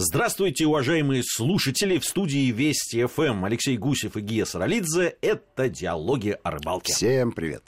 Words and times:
Здравствуйте, 0.00 0.64
уважаемые 0.64 1.24
слушатели! 1.24 1.98
В 1.98 2.04
студии 2.04 2.52
Вести 2.52 3.04
ФМ 3.04 3.44
Алексей 3.44 3.76
Гусев 3.76 4.16
и 4.16 4.20
Гия 4.20 4.44
Саралидзе. 4.44 5.16
Это 5.20 5.68
«Диалоги 5.68 6.38
о 6.40 6.52
рыбалке». 6.52 6.92
Всем 6.92 7.32
привет. 7.32 7.64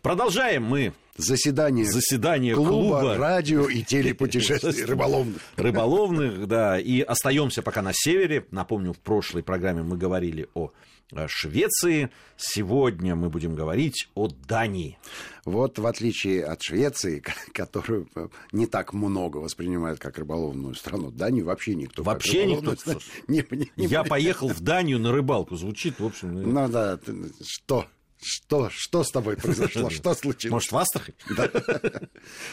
Продолжаем 0.00 0.62
мы 0.62 0.92
Заседание, 1.16 1.84
заседание 1.84 2.54
клуба, 2.54 2.70
клуба 2.72 3.16
радио 3.18 3.68
и 3.68 3.82
телепутешествий 3.82 4.84
рыболовных. 4.86 5.42
рыболовных, 5.56 6.46
да, 6.48 6.80
и 6.80 7.00
остаемся 7.00 7.60
пока 7.62 7.82
на 7.82 7.92
севере. 7.94 8.46
Напомню, 8.50 8.94
в 8.94 8.98
прошлой 8.98 9.42
программе 9.42 9.82
мы 9.82 9.98
говорили 9.98 10.48
о 10.54 10.70
э, 11.12 11.26
Швеции. 11.28 12.08
Сегодня 12.38 13.14
мы 13.14 13.28
будем 13.28 13.54
говорить 13.54 14.08
о 14.14 14.28
Дании. 14.28 14.98
Вот 15.44 15.78
в 15.78 15.86
отличие 15.86 16.44
от 16.46 16.62
Швеции, 16.62 17.22
которую 17.52 18.08
э, 18.16 18.28
не 18.52 18.64
так 18.66 18.94
много 18.94 19.36
воспринимают 19.36 20.00
как 20.00 20.16
рыболовную 20.16 20.74
страну, 20.74 21.10
Данию 21.10 21.44
вообще 21.44 21.74
никто 21.74 22.02
Вообще 22.02 22.46
никто. 22.46 22.74
страну 22.74 23.00
не- 23.28 23.44
не- 23.50 23.70
не 23.76 23.86
Я 23.86 24.02
поехал 24.02 24.48
в 24.48 24.60
Данию 24.62 24.98
на 24.98 25.12
рыбалку. 25.12 25.56
Звучит, 25.56 26.00
в 26.00 26.06
общем... 26.06 26.38
э, 26.38 26.42
Ну 26.42 26.68
да, 26.68 26.96
ты- 26.96 27.32
что? 27.46 27.84
Что? 28.22 28.70
Что 28.70 29.02
с 29.02 29.10
тобой 29.10 29.36
произошло? 29.36 29.90
Что 29.90 30.14
случилось? 30.14 30.52
Может, 30.52 30.72
в 30.72 30.78
Астрахань? 30.78 31.14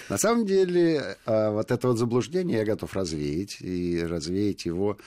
На 0.09 0.17
самом 0.17 0.45
деле, 0.45 1.17
а, 1.25 1.51
вот 1.51 1.71
это 1.71 1.87
вот 1.87 1.97
заблуждение 1.97 2.59
я 2.59 2.65
готов 2.65 2.93
развеять, 2.95 3.61
и 3.61 4.01
развеять 4.03 4.65
его 4.65 4.97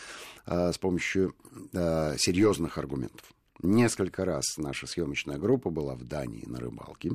а, 0.47 0.73
с 0.73 0.79
помощью 0.79 1.35
а, 1.75 2.15
серьезных 2.17 2.79
аргументов. 2.79 3.25
Несколько 3.61 4.25
раз 4.25 4.57
наша 4.57 4.87
съемочная 4.87 5.39
группа 5.39 5.71
была 5.71 5.95
в 5.95 6.05
Дании 6.05 6.45
на 6.47 6.59
рыбалке. 6.59 7.13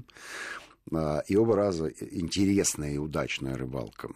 И 1.28 1.36
оба 1.36 1.58
раза 1.58 1.90
интересная 1.90 2.94
и 2.94 2.98
удачная 2.98 3.58
рыбалка 3.58 4.08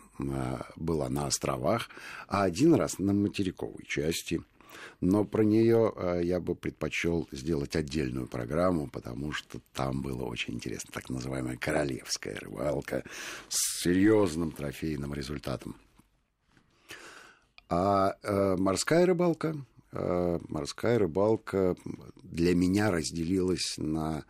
была 0.78 1.10
на 1.10 1.26
островах, 1.26 1.90
а 2.30 2.44
один 2.44 2.76
раз 2.76 2.98
на 2.98 3.12
материковой 3.12 3.84
части. 3.86 4.42
Но 5.00 5.24
про 5.24 5.44
нее 5.44 5.94
я 6.24 6.40
бы 6.40 6.56
предпочел 6.56 7.28
сделать 7.32 7.76
отдельную 7.76 8.28
программу, 8.28 8.88
потому 8.88 9.32
что 9.32 9.60
там 9.74 10.02
было 10.02 10.24
очень 10.24 10.56
интересно. 10.56 10.92
Так 10.94 11.10
называемая 11.10 11.58
королевская 11.58 12.36
рыбалка 12.40 13.04
с 13.50 13.84
серьезным 13.84 14.52
трофейным 14.52 15.14
результатом. 15.14 15.76
А 17.72 18.18
э, 18.22 18.58
морская 18.58 19.06
рыбалка, 19.06 19.56
э, 19.94 20.40
морская 20.50 21.00
рыбалка 21.00 21.78
для 22.22 22.54
меня 22.54 22.92
разделилась 22.92 23.76
на 23.78 24.26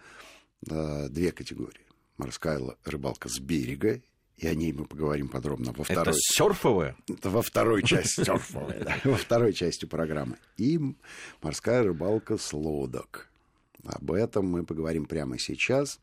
э, 0.69 1.09
две 1.09 1.31
категории. 1.31 1.87
Морская 2.17 2.61
рыбалка 2.85 3.29
с 3.29 3.39
берега, 3.39 3.99
и 4.37 4.47
о 4.47 4.55
ней 4.55 4.73
мы 4.73 4.85
поговорим 4.85 5.29
подробно 5.29 5.71
во 5.71 5.83
Это 5.83 5.93
второй, 5.93 6.13
серфовая? 6.17 6.95
это 7.07 7.29
во 7.29 7.41
второй 7.41 7.83
части 7.83 8.23
серфовой, 8.25 8.79
да, 8.83 8.95
во 9.03 9.15
второй 9.15 9.53
части 9.53 9.85
программы. 9.85 10.37
И 10.57 10.79
морская 11.41 11.83
рыбалка 11.83 12.37
с 12.37 12.51
лодок. 12.53 13.29
Об 13.83 14.11
этом 14.11 14.47
мы 14.47 14.65
поговорим 14.65 15.05
прямо 15.05 15.37
сейчас. 15.37 15.99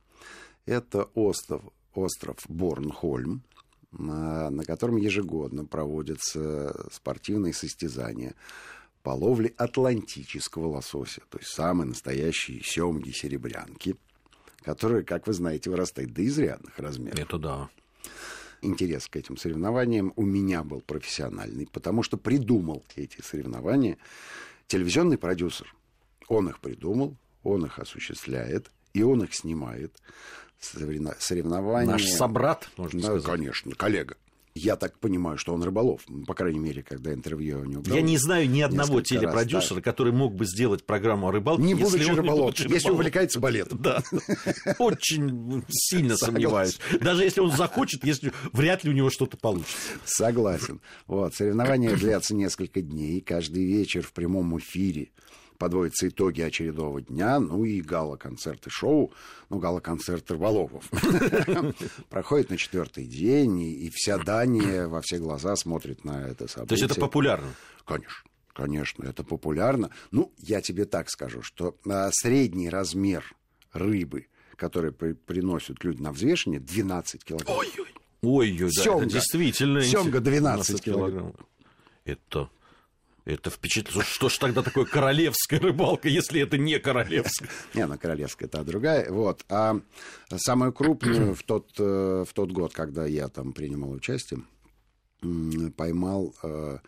Это 0.67 1.05
остров, 1.15 1.63
остров 1.95 2.39
Борнхольм, 2.49 3.43
на, 3.93 4.51
на 4.51 4.65
котором 4.65 4.97
ежегодно 4.97 5.65
проводятся 5.65 6.89
спортивные 6.93 7.53
состязания 7.55 8.35
по 9.03 9.11
ловле 9.11 9.55
атлантического 9.57 10.67
лосося, 10.67 11.23
то 11.31 11.39
есть 11.39 11.51
самые 11.51 11.89
настоящие 11.89 12.61
семги 12.63 13.11
серебрянки, 13.11 13.97
которые, 14.63 15.05
как 15.05 15.27
вы 15.27 15.33
знаете, 15.33 15.71
вырастают 15.71 16.13
до 16.13 16.27
изрядных 16.27 16.79
размеров 16.79 17.19
Это 17.19 17.39
да. 17.39 17.69
Интерес 18.63 19.09
к 19.09 19.17
этим 19.17 19.37
соревнованиям 19.37 20.13
у 20.17 20.23
меня 20.25 20.63
был 20.65 20.81
профессиональный, 20.81 21.67
потому 21.71 22.03
что 22.03 22.17
придумал 22.17 22.85
эти 22.97 23.21
соревнования 23.23 23.99
телевизионный 24.67 25.19
продюсер. 25.19 25.75
Он 26.29 26.49
их 26.49 26.61
придумал, 26.61 27.17
он 27.43 27.65
их 27.67 27.79
осуществляет, 27.79 28.71
и 28.93 29.03
он 29.03 29.23
их 29.23 29.35
снимает. 29.35 29.97
Соревно- 30.61 31.15
Соревнования... 31.21 31.93
Наш 31.93 32.07
собрат, 32.09 32.69
можно 32.77 33.01
Да, 33.01 33.07
сказать. 33.07 33.25
конечно, 33.25 33.75
коллега. 33.77 34.17
Я 34.59 34.77
так 34.77 34.99
понимаю, 34.99 35.39
что 35.39 35.55
он 35.55 35.63
рыболов. 35.63 36.03
По 36.27 36.35
крайней 36.35 36.59
мере, 36.59 36.83
когда 36.83 37.13
интервью 37.13 37.61
у 37.61 37.65
него 37.65 37.83
брал. 37.83 37.97
Я 37.97 38.03
не 38.03 38.19
знаю 38.19 38.51
ни 38.51 38.61
одного 38.61 38.99
несколько 38.99 39.15
раз, 39.15 39.23
телепродюсера, 39.23 39.75
да. 39.77 39.83
который 39.83 40.13
мог 40.13 40.35
бы 40.35 40.47
сделать 40.47 40.85
программу 40.85 41.29
о 41.29 41.33
рыбалке, 41.33 41.63
Не 41.63 41.71
если 41.71 41.85
будучи 41.85 42.09
он 42.09 42.15
не 42.15 42.21
рыболовом, 42.21 42.47
будучи 42.47 42.73
если 42.73 42.91
увлекается 42.91 43.41
балетом. 43.41 43.79
Да, 43.81 44.03
очень 44.79 45.65
сильно 45.69 46.17
сомневаюсь. 46.17 46.79
Даже 47.01 47.23
если 47.23 47.41
он 47.41 47.53
захочет, 47.53 48.05
если 48.05 48.33
вряд 48.53 48.83
ли 48.85 48.91
у 48.91 48.93
него 48.93 49.11
что-то 49.11 49.37
получится. 49.37 49.77
Согласен. 50.05 50.81
Вот, 51.07 51.35
соревнования 51.35 51.95
длятся 51.95 52.35
несколько 52.35 52.83
дней. 52.83 53.21
Каждый 53.21 53.65
вечер 53.65 54.03
в 54.03 54.13
прямом 54.13 54.59
эфире 54.59 55.11
подводятся 55.59 56.09
итоги 56.09 56.41
очередного 56.41 57.03
дня, 57.03 57.39
ну 57.41 57.65
и 57.65 57.81
гала-концерты 57.81 58.71
шоу, 58.71 59.13
ну, 59.51 59.59
гала-концерт 59.59 60.31
рыболовов. 60.31 60.89
Проходит 62.09 62.51
на 62.51 62.57
четвертый 62.57 63.05
день, 63.05 63.61
и, 63.61 63.91
вся 63.93 64.19
Дания 64.19 64.87
во 64.87 65.03
все 65.03 65.19
глаза 65.19 65.57
смотрит 65.57 66.05
на 66.05 66.27
это 66.29 66.49
событие. 66.49 66.67
То 66.67 66.75
есть 66.75 66.85
это 66.85 67.01
популярно. 67.01 67.49
Конечно. 67.85 68.29
Конечно, 68.55 69.05
это 69.05 69.23
популярно. 69.23 69.91
Ну, 70.11 70.33
я 70.39 70.61
тебе 70.61 70.85
так 70.85 71.11
скажу, 71.11 71.43
что 71.43 71.77
а, 71.89 72.11
средний 72.13 72.69
размер 72.69 73.25
рыбы, 73.73 74.27
который 74.57 74.91
при- 74.91 75.13
приносят 75.13 75.85
люди 75.85 76.03
на 76.03 76.11
взвешивание, 76.13 76.61
12 76.61 77.25
килограмм. 77.25 77.57
Ой, 77.57 77.73
да, 78.59 78.97
это 78.97 79.07
действительно... 79.07 79.79
Интересно. 79.79 80.21
12 80.21 80.83
килограмм. 80.83 81.35
Это... 82.05 82.51
Это 83.29 83.51
впечатляет. 83.51 84.07
Что 84.07 84.31
ж 84.31 84.39
тогда 84.39 84.63
такое 84.63 84.87
королевская 84.87 85.61
рыбалка, 85.61 86.09
если 86.09 86.41
это 86.41 86.57
не 86.57 86.79
королевская? 86.79 87.51
Не, 87.75 87.83
она 87.83 87.99
королевская, 87.99 88.49
это 88.49 88.65
другая. 88.65 89.13
Вот. 89.13 89.45
А 89.51 89.79
самую 90.35 90.73
крупную 90.73 91.35
в 91.35 91.43
тот, 91.43 91.75
э, 91.79 92.25
в 92.27 92.33
тот 92.33 92.53
год, 92.53 92.73
когда 92.73 93.05
я 93.05 93.29
там 93.29 93.53
принимал 93.53 93.91
участие, 93.91 94.41
поймал 95.77 96.35
э, 96.43 96.79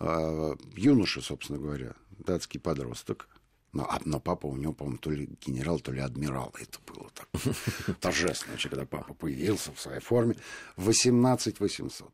э, 0.00 0.54
юноша, 0.74 1.20
собственно 1.20 1.60
говоря, 1.60 1.92
датский 2.18 2.58
подросток. 2.58 3.28
Но, 3.72 3.88
но 4.04 4.18
папа 4.18 4.46
у 4.46 4.56
него, 4.56 4.72
по-моему, 4.72 4.98
то 4.98 5.12
ли 5.12 5.28
генерал, 5.46 5.78
то 5.78 5.92
ли 5.92 6.00
адмирал. 6.00 6.52
Это 6.60 6.80
было 6.92 7.10
так 7.14 7.28
торжественно, 8.00 8.58
когда 8.60 8.86
папа 8.86 9.14
появился 9.14 9.70
в 9.72 9.80
своей 9.80 10.00
форме. 10.00 10.34
18 10.78 11.60
800. 11.60 12.10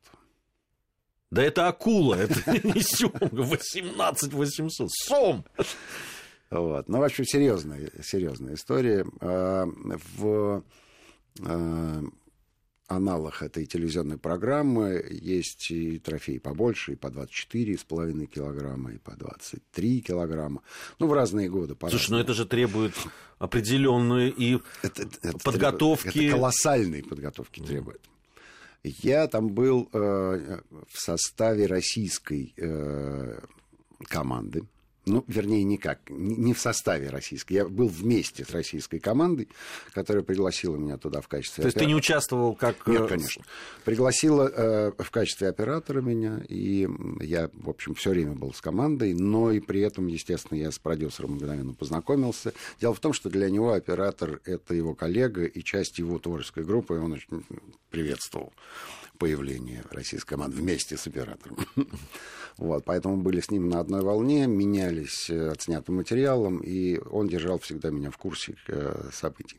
Да 1.33 1.43
это 1.43 1.67
акула, 1.67 2.15
это 2.17 2.35
не 2.75 2.81
сёмга. 2.83 3.43
18 3.43 4.33
800. 4.33 4.89
Сом! 4.91 5.45
Вот. 6.51 6.89
Ну, 6.89 6.99
в 6.99 7.03
общем, 7.03 7.25
серьезная, 7.25 7.91
серьезная 8.03 8.55
история. 8.55 9.07
А, 9.21 9.65
В 10.19 10.63
а, 11.41 12.03
аналах 12.89 13.43
этой 13.43 13.65
телевизионной 13.65 14.19
программы 14.19 15.03
есть 15.11 15.71
и 15.71 15.99
трофеи 15.99 16.37
побольше, 16.37 16.93
и 16.93 16.97
по 16.97 17.07
24,5 17.07 18.27
килограмма, 18.27 18.93
и 18.93 18.99
по 18.99 19.17
23 19.17 20.03
килограмма. 20.03 20.61
Ну, 20.99 21.07
в 21.07 21.15
разные 21.15 21.49
годы. 21.49 21.75
Слушай, 21.81 21.81
ну 21.81 21.89
по-разному. 21.89 22.23
это 22.23 22.35
же 22.35 22.45
требует 22.45 22.95
определенную 23.39 24.35
и 24.35 24.59
Это- 24.83 25.09
это 25.23 25.39
подготовки. 25.39 26.11
требует- 26.11 26.29
Это 26.29 26.37
колоссальной 26.37 27.03
подготовки 27.03 27.61
требует. 27.61 28.03
Я 28.85 29.29
там 29.29 29.49
был 29.49 29.89
э, 29.93 30.59
в 30.89 30.99
составе 30.99 31.67
российской 31.67 32.53
э, 32.57 33.39
команды. 34.09 34.63
Ну, 35.05 35.25
вернее, 35.27 35.65
никак. 35.65 35.99
Не 36.09 36.55
в 36.55 36.61
составе 36.61 37.09
российской. 37.11 37.55
Я 37.55 37.67
был 37.67 37.89
вместе 37.89 38.45
с 38.45 38.51
российской 38.51 39.01
командой, 39.01 39.49
которая 39.93 40.23
пригласила 40.23 40.77
меня 40.77 40.97
туда 40.97 41.21
в 41.21 41.27
качестве 41.27 41.63
То 41.63 41.67
есть 41.67 41.77
ты 41.77 41.87
не 41.87 41.93
оператора. 41.93 41.99
участвовал 41.99 42.55
как... 42.55 42.87
Нет, 42.87 43.03
э, 43.03 43.09
конечно. 43.09 43.45
Пригласила 43.85 44.49
э, 44.49 44.93
в 44.97 45.11
качестве 45.11 45.49
оператора 45.49 46.01
меня, 46.01 46.41
и 46.49 46.89
я, 47.21 47.51
в 47.53 47.69
общем, 47.69 47.95
все 47.95 48.11
время 48.11 48.33
был 48.33 48.55
с 48.55 48.61
командой, 48.61 49.13
но 49.15 49.51
и 49.51 49.59
при 49.59 49.81
этом, 49.81 50.07
естественно, 50.07 50.57
я 50.57 50.71
с 50.71 50.79
продюсером 50.79 51.33
мгновенно 51.33 51.75
познакомился. 51.75 52.53
Дело 52.81 52.95
в 52.95 53.01
том, 53.01 53.13
что 53.13 53.29
для 53.29 53.51
него 53.51 53.73
оператор— 53.73 54.41
это 54.45 54.75
его 54.75 54.95
коллега 54.95 55.45
и 55.45 55.65
часть 55.65 55.99
его 55.99 56.21
творческой 56.21 56.65
группы, 56.65 56.95
и 56.95 56.99
он 56.99 57.13
очень 57.13 57.45
приветствовал 57.91 58.53
появление 59.23 59.85
российской 59.93 60.31
команды 60.31 60.57
вместе 60.57 60.97
с 60.97 61.07
оператором. 61.07 61.57
Вот, 62.59 62.85
поэтому 62.85 63.17
были 63.17 63.41
с 63.41 63.51
ним 63.51 63.71
на 63.71 63.81
одной 63.81 64.03
волне, 64.03 64.47
менялись 64.47 65.31
э, 65.31 65.49
отснятым 65.49 65.97
материалом, 65.97 66.59
и 66.59 66.99
он 66.99 67.27
держал 67.27 67.59
всегда 67.61 67.91
меня 67.91 68.11
в 68.11 68.19
курсе 68.19 68.57
э, 68.69 69.09
событий. 69.11 69.59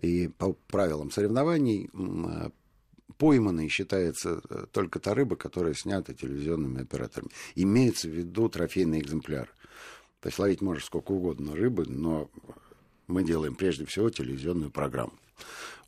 И 0.00 0.26
по 0.26 0.54
правилам 0.66 1.12
соревнований 1.12 1.90
э, 1.92 2.50
пойманной 3.18 3.68
считается 3.68 4.40
только 4.72 4.98
та 4.98 5.14
рыба, 5.14 5.36
которая 5.36 5.74
снята 5.74 6.12
телевизионными 6.12 6.82
операторами. 6.82 7.30
Имеется 7.54 8.08
в 8.08 8.12
виду 8.12 8.48
трофейный 8.48 8.98
экземпляр. 8.98 9.48
То 10.20 10.28
есть 10.28 10.40
ловить 10.40 10.60
можешь 10.60 10.86
сколько 10.86 11.12
угодно 11.12 11.54
рыбы, 11.54 11.84
но 11.86 12.30
мы 13.06 13.22
делаем 13.22 13.54
прежде 13.54 13.84
всего 13.84 14.10
телевизионную 14.10 14.72
программу. 14.72 15.12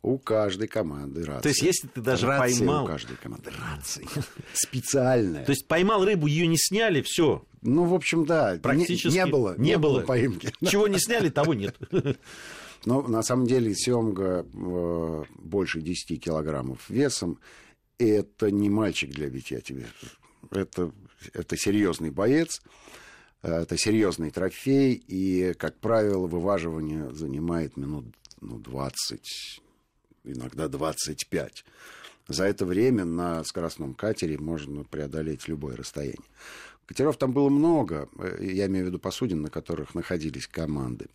У 0.05 0.19
каждой 0.19 0.67
команды 0.67 1.25
рация. 1.25 1.41
То 1.41 1.49
есть, 1.49 1.63
если 1.63 1.87
ты 1.87 1.99
даже 1.99 2.27
рация 2.27 2.59
поймал... 2.59 2.83
у 2.83 2.87
каждой 2.87 3.17
команды. 3.17 3.49
Рация. 3.49 4.05
Специальная. 4.53 5.43
То 5.43 5.51
есть, 5.51 5.67
поймал 5.67 6.05
рыбу, 6.05 6.27
ее 6.27 6.45
не 6.45 6.57
сняли, 6.59 7.01
все. 7.01 7.43
Ну, 7.63 7.85
в 7.85 7.93
общем, 7.95 8.23
да. 8.23 8.59
Практически 8.61 9.07
не, 9.07 9.23
не 9.23 9.25
было. 9.25 9.55
Не, 9.57 9.79
было. 9.79 10.01
поимки. 10.01 10.53
Чего 10.69 10.87
не 10.87 10.99
сняли, 10.99 11.29
того 11.29 11.55
нет. 11.55 11.75
Но 12.85 13.01
на 13.01 13.23
самом 13.23 13.47
деле 13.47 13.73
семга 13.73 14.45
э, 14.53 15.23
больше 15.39 15.81
10 15.81 16.23
килограммов 16.23 16.87
весом. 16.87 17.39
Это 17.97 18.51
не 18.51 18.69
мальчик 18.69 19.09
для 19.09 19.27
битья 19.27 19.59
тебе. 19.59 19.87
Это, 20.51 20.91
это 21.33 21.57
серьезный 21.57 22.11
боец. 22.11 22.61
Э, 23.41 23.61
это 23.63 23.75
серьезный 23.75 24.29
трофей. 24.29 24.93
И, 25.07 25.53
как 25.57 25.79
правило, 25.79 26.27
вываживание 26.27 27.11
занимает 27.11 27.75
минут 27.75 28.05
ну, 28.39 28.59
20, 28.59 29.63
иногда 30.25 30.67
25. 30.67 31.65
За 32.27 32.45
это 32.45 32.65
время 32.65 33.05
на 33.05 33.43
скоростном 33.43 33.93
катере 33.93 34.37
можно 34.37 34.83
преодолеть 34.83 35.47
любое 35.47 35.75
расстояние. 35.75 36.19
Катеров 36.87 37.17
там 37.17 37.33
было 37.33 37.49
много, 37.49 38.09
э, 38.19 38.37
я 38.41 38.67
имею 38.67 38.85
в 38.85 38.87
виду 38.89 38.99
посудин, 38.99 39.41
на 39.41 39.49
которых 39.49 39.95
находились 39.95 40.47
команды. 40.47 41.07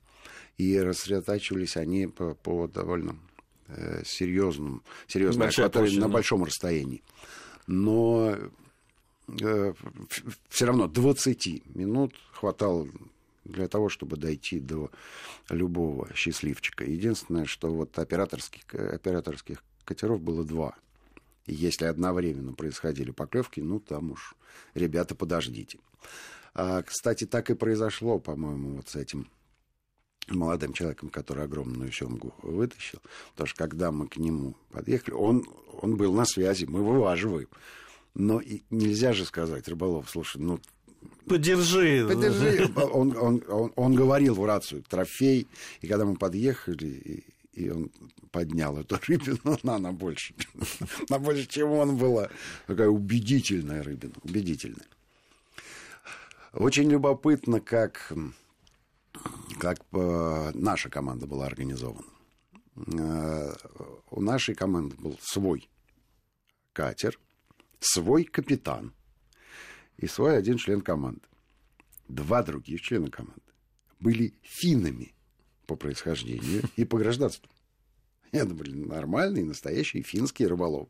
И 0.59 0.79
рассредотачивались 0.79 1.77
они 1.77 2.07
по, 2.07 2.35
по 2.35 2.67
довольно 2.67 3.17
э, 3.69 4.03
серьезным, 4.05 4.83
серьезной 5.07 5.49
акватории 5.49 5.99
на 5.99 6.09
большом 6.09 6.45
расстоянии. 6.45 7.03
Но 7.67 8.37
э, 9.41 9.73
все 10.49 10.65
равно 10.65 10.89
20 10.89 11.77
минут 11.77 12.15
хватало 12.33 12.89
для 13.51 13.69
того, 13.69 13.89
чтобы 13.89 14.17
дойти 14.17 14.61
до 14.61 14.91
любого 15.49 16.09
счастливчика. 16.15 16.85
Единственное, 16.85 17.45
что 17.45 17.73
вот 17.73 17.99
операторских, 17.99 18.63
операторских 18.75 19.63
катеров 19.85 20.21
было 20.21 20.45
два. 20.45 20.75
И 21.47 21.55
если 21.55 21.87
одновременно 21.87 22.53
происходили 22.53 23.11
поклевки, 23.11 23.61
ну 23.61 23.81
там 23.81 24.13
уж, 24.13 24.35
ребята, 24.75 25.15
подождите. 25.15 25.79
А, 26.55 26.83
кстати, 26.83 27.27
так 27.27 27.51
и 27.51 27.55
произошло, 27.55 28.19
по-моему, 28.19 28.77
вот 28.77 28.89
с 28.89 28.97
этим 28.97 29.29
молодым 30.29 30.73
человеком, 30.73 31.09
который 31.09 31.45
огромную 31.45 31.93
семгу 31.93 32.35
вытащил. 32.43 33.01
Потому 33.33 33.47
что 33.47 33.59
когда 33.59 33.91
мы 33.91 34.09
к 34.09 34.17
нему 34.17 34.55
подъехали, 34.71 35.15
он, 35.15 35.45
он 35.81 35.97
был 35.97 36.13
на 36.13 36.25
связи, 36.25 36.67
мы 36.67 36.85
вываживаем. 36.85 37.49
Но 38.15 38.41
и 38.41 38.63
нельзя 38.71 39.13
же 39.13 39.25
сказать, 39.25 39.69
рыболов, 39.69 40.11
слушай, 40.11 40.41
ну 40.41 40.61
Подержи. 41.27 42.07
Подержи. 42.09 42.71
Он, 42.93 43.17
он, 43.17 43.43
он, 43.49 43.73
он 43.77 43.95
говорил 43.95 44.35
в 44.35 44.45
рацию 44.45 44.83
трофей, 44.83 45.47
и 45.81 45.87
когда 45.87 46.05
мы 46.05 46.17
подъехали, 46.17 46.87
и, 46.87 47.25
и 47.53 47.71
он 47.71 47.91
поднял 48.31 48.77
эту 48.77 48.99
рыбину, 49.07 49.39
она 49.63 49.79
на 49.79 49.93
больше. 49.93 50.35
На 51.09 51.19
больше, 51.19 51.47
чем 51.47 51.71
он 51.71 51.97
была. 51.97 52.29
Такая 52.67 52.89
убедительная 52.89 53.83
рыбина, 53.83 54.15
убедительная. 54.23 54.87
Очень 56.53 56.91
любопытно, 56.91 57.61
как, 57.61 58.13
как 59.61 59.79
э, 59.93 60.51
наша 60.55 60.91
команда 60.91 61.27
была 61.27 61.47
организована. 61.47 62.09
Э, 62.77 63.53
у 64.11 64.21
нашей 64.21 64.57
команды 64.57 64.97
был 64.97 65.17
свой 65.23 65.69
катер, 66.73 67.19
свой 67.79 68.25
капитан 68.25 68.93
и 70.01 70.07
свой 70.07 70.37
один 70.37 70.57
член 70.57 70.81
команды. 70.81 71.23
Два 72.09 72.43
других 72.43 72.81
члена 72.81 73.11
команды 73.11 73.41
были 74.01 74.35
финнами 74.43 75.15
по 75.67 75.77
происхождению 75.77 76.63
и 76.77 76.85
по 76.85 76.99
гражданству. 76.99 77.49
Это 78.33 78.55
были 78.55 78.73
нормальные, 78.73 79.45
настоящие 79.45 80.03
финские 80.03 80.49
рыболовы. 80.49 80.89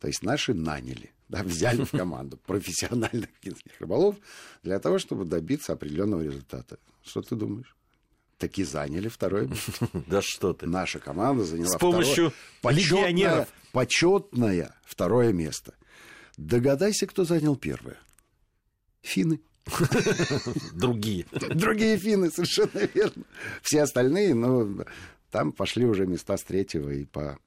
То 0.00 0.08
есть 0.08 0.22
наши 0.22 0.52
наняли, 0.52 1.12
да, 1.28 1.42
взяли 1.42 1.84
в 1.84 1.90
команду 1.90 2.36
профессиональных 2.46 3.30
финских 3.40 3.72
рыболов 3.80 4.16
для 4.62 4.78
того, 4.78 4.98
чтобы 4.98 5.24
добиться 5.24 5.72
определенного 5.72 6.22
результата. 6.22 6.78
Что 7.04 7.22
ты 7.22 7.36
думаешь? 7.36 7.74
Таки 8.36 8.62
заняли 8.62 9.08
второе 9.08 9.46
место. 9.46 9.88
Да 10.06 10.22
что 10.22 10.52
ты. 10.52 10.66
Наша 10.66 11.00
команда 11.00 11.44
заняла 11.44 11.70
С 11.70 11.78
помощью 11.78 12.32
второе, 12.60 12.78
легионеров. 12.78 13.48
Почетное 13.72 14.74
второе 14.84 15.32
место. 15.32 15.74
Догадайся, 16.36 17.06
кто 17.06 17.24
занял 17.24 17.56
первое. 17.56 17.98
Финны. 19.02 19.40
Другие. 20.72 21.26
Другие 21.30 21.98
финны, 21.98 22.30
совершенно 22.30 22.88
верно. 22.94 23.24
Все 23.62 23.82
остальные, 23.82 24.34
ну, 24.34 24.84
там 25.30 25.52
пошли 25.52 25.84
уже 25.84 26.06
места 26.06 26.36
с 26.36 26.42
третьего 26.42 26.90
и 26.90 27.04
по, 27.04 27.38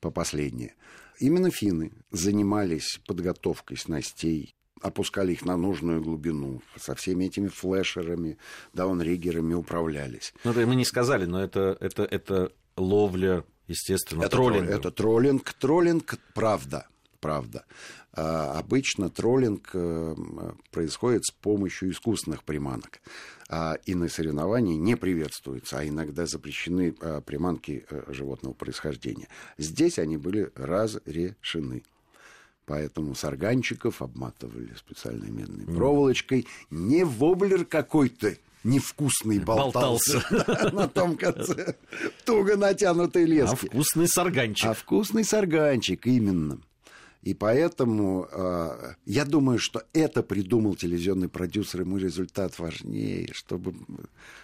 по 0.00 0.10
последние. 0.10 0.74
Именно 1.18 1.50
финны 1.50 1.92
занимались 2.10 3.00
подготовкой 3.06 3.76
снастей, 3.76 4.54
опускали 4.80 5.32
их 5.32 5.44
на 5.44 5.56
нужную 5.56 6.02
глубину, 6.02 6.62
со 6.76 6.94
всеми 6.94 7.26
этими 7.26 7.48
флешерами, 7.48 8.38
даунриггерами 8.72 9.54
управлялись. 9.54 10.34
Ну, 10.44 10.50
это 10.50 10.66
мы 10.66 10.74
не 10.74 10.84
сказали, 10.84 11.24
но 11.24 11.42
это, 11.42 11.76
это, 11.80 12.02
это 12.04 12.52
ловля, 12.76 13.44
естественно, 13.68 14.22
это 14.22 14.30
троллинг. 14.30 14.68
Это 14.68 14.90
троллинг. 14.90 15.52
Троллинг, 15.54 16.18
правда, 16.34 16.88
правда. 17.22 17.64
А, 18.12 18.58
обычно 18.58 19.08
троллинг 19.08 19.70
э, 19.72 20.14
происходит 20.70 21.24
с 21.24 21.30
помощью 21.30 21.90
искусственных 21.90 22.44
приманок. 22.44 23.00
А, 23.48 23.78
и 23.86 23.94
на 23.94 24.08
соревновании 24.08 24.76
не 24.76 24.96
приветствуются, 24.96 25.78
а 25.78 25.86
иногда 25.86 26.26
запрещены 26.26 26.94
а, 27.00 27.22
приманки 27.22 27.86
э, 27.88 28.02
животного 28.08 28.52
происхождения. 28.52 29.28
Здесь 29.56 29.98
они 29.98 30.18
были 30.18 30.50
разрешены. 30.56 31.84
Поэтому 32.66 33.14
сарганчиков 33.14 34.02
обматывали 34.02 34.74
специальной 34.76 35.30
медной 35.30 35.64
проволочкой. 35.64 36.46
Не 36.70 37.04
воблер 37.04 37.64
какой-то 37.64 38.36
невкусный 38.64 39.38
болтался, 39.40 40.22
болтался. 40.30 40.70
на 40.72 40.88
том 40.88 41.16
конце 41.16 41.76
туго 42.24 42.56
натянутой 42.56 43.24
лески. 43.24 43.66
А 43.66 43.68
вкусный 43.68 44.08
сарганчик. 44.08 44.66
А 44.66 44.74
вкусный 44.74 45.24
сарганчик, 45.24 46.06
именно. 46.06 46.60
И 47.22 47.34
поэтому 47.34 48.28
э, 48.32 48.94
я 49.06 49.24
думаю, 49.24 49.60
что 49.60 49.84
это 49.92 50.24
придумал 50.24 50.74
телевизионный 50.74 51.28
продюсер, 51.28 51.82
ему 51.82 51.96
результат 51.96 52.58
важнее, 52.58 53.28
чтобы, 53.32 53.74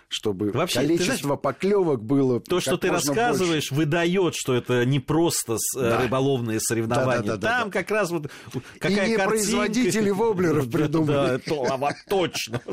чтобы 0.08 0.50
Вообще, 0.50 0.80
количество 0.80 1.16
знаешь, 1.16 1.40
поклевок 1.40 2.02
было. 2.02 2.40
То, 2.40 2.60
что 2.60 2.76
ты 2.78 2.90
рассказываешь, 2.90 3.70
больше. 3.70 3.74
выдает, 3.74 4.34
что 4.34 4.54
это 4.54 4.84
не 4.86 5.00
просто 5.00 5.54
э, 5.76 5.80
да. 5.80 6.02
рыболовные 6.02 6.60
соревнования. 6.60 7.22
Да, 7.22 7.36
да, 7.36 7.36
да, 7.36 7.48
Там 7.48 7.70
да, 7.70 7.78
как 7.78 7.90
раз 7.90 8.10
вот 8.10 8.30
какая 8.78 9.06
И 9.06 9.10
не 9.10 9.16
картинка... 9.16 9.28
производители 9.28 10.10
воблеров 10.10 10.70
придумали. 10.70 11.40
Да, 11.46 11.94
точно. 12.08 12.60